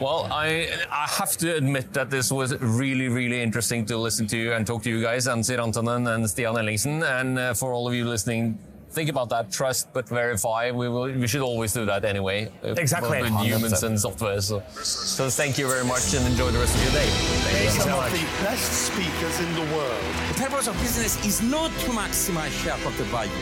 Well, 0.00 0.28
I 0.32 0.68
I 0.90 1.06
have 1.18 1.36
to 1.38 1.54
admit 1.54 1.92
that 1.92 2.10
this 2.10 2.32
was 2.32 2.58
really, 2.60 3.08
really 3.08 3.40
interesting 3.40 3.86
to 3.86 3.96
listen 3.96 4.26
to 4.28 4.52
and 4.54 4.66
talk 4.66 4.82
to 4.82 4.90
you 4.90 5.00
guys, 5.00 5.28
Anssi 5.28 5.56
Rantanen 5.56 6.12
and 6.14 6.24
Stian 6.24 6.56
Ellingsen. 6.58 7.02
And 7.04 7.38
uh, 7.38 7.54
for 7.54 7.72
all 7.72 7.86
of 7.86 7.94
you 7.94 8.04
listening, 8.04 8.58
think 8.92 9.08
about 9.08 9.28
that. 9.30 9.50
Trust 9.50 9.92
but 9.92 10.08
verify. 10.08 10.70
We 10.70 10.88
will. 10.88 11.04
We 11.04 11.26
should 11.26 11.42
always 11.42 11.72
do 11.72 11.84
that 11.86 12.04
anyway. 12.04 12.50
Exactly. 12.62 13.22
With 13.22 13.32
humans 13.40 13.82
and 13.82 13.98
software. 13.98 14.40
So, 14.40 14.62
so 14.82 15.28
thank 15.30 15.58
you 15.58 15.66
very 15.68 15.84
much 15.84 16.14
and 16.14 16.26
enjoy 16.26 16.50
the 16.50 16.58
rest 16.58 16.74
of 16.76 16.82
your 16.84 16.92
day. 16.92 17.08
Thank 17.08 17.70
Some 17.70 17.90
so 17.90 18.00
of 18.00 18.12
the 18.12 18.26
best 18.44 18.68
speakers 18.88 19.40
in 19.40 19.54
the 19.54 19.66
world. 19.74 20.02
The 20.28 20.38
purpose 20.44 20.68
of 20.68 20.74
business 20.80 21.24
is 21.24 21.42
not 21.42 21.70
to 21.80 21.90
maximize 21.90 22.52
shareholder 22.62 23.04
value. 23.04 23.32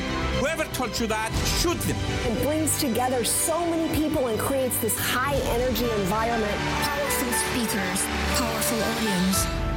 Whoever 0.41 0.65
told 0.73 0.99
you 0.99 1.07
that 1.09 1.31
should 1.61 1.79
them. 1.89 1.97
It 2.31 2.43
brings 2.43 2.79
together 2.81 3.25
so 3.25 3.59
many 3.71 3.95
people 3.95 4.29
and 4.29 4.39
creates 4.39 4.79
this 4.81 4.99
high 4.99 5.37
energy 5.57 5.91
environment. 6.03 6.57
Powerful 6.83 7.33
speakers, 7.51 8.01
powerful 8.39 8.81
audience. 8.83 9.70